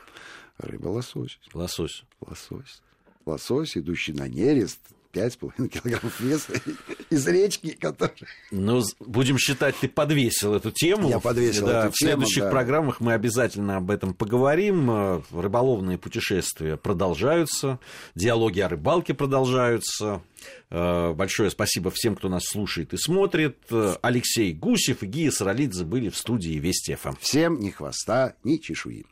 Рыба 0.58 0.88
лосось. 0.90 1.40
Лосось. 1.54 2.04
Лосось. 2.22 2.82
Лосось, 3.26 3.78
идущий 3.78 4.14
на 4.14 4.28
нерест, 4.28 4.80
5,5 5.14 5.68
килограммов 5.68 6.20
веса 6.20 6.54
из 7.10 7.28
речки, 7.28 7.72
который... 7.72 8.28
Ну, 8.52 8.82
будем 9.00 9.38
считать, 9.38 9.76
ты 9.80 9.88
подвесил 9.88 10.56
эту 10.56 10.72
тему. 10.72 11.10
Я 11.10 11.20
подвесил 11.20 11.68
да, 11.68 11.86
эту 11.86 11.92
В 11.92 11.96
следующих 11.96 12.44
да. 12.44 12.50
программах 12.50 13.00
мы 13.00 13.14
обязательно 13.14 13.78
об 13.78 13.92
этом 13.92 14.14
поговорим. 14.14 15.24
Рыболовные 15.32 15.98
путешествия 15.98 16.78
продолжаются, 16.78 17.80
диалоги 18.16 18.60
о 18.60 18.70
рыбалке 18.70 19.14
продолжаются. 19.14 20.22
Э, 20.70 21.14
большое 21.14 21.52
спасибо 21.52 21.92
всем, 21.92 22.16
кто 22.16 22.30
нас 22.30 22.44
слушает 22.46 22.94
и 22.94 22.98
смотрит. 22.98 23.58
Алексей 24.02 24.54
Гусев 24.54 25.04
и 25.04 25.06
Гия 25.06 25.32
Саралидзе 25.32 25.86
были 25.86 26.10
в 26.10 26.18
студии 26.18 26.58
Вести 26.58 26.96
ФМ. 26.96 27.16
Всем 27.20 27.60
ни 27.60 27.70
хвоста, 27.70 28.36
ни 28.44 28.58
чешуи. 28.58 29.06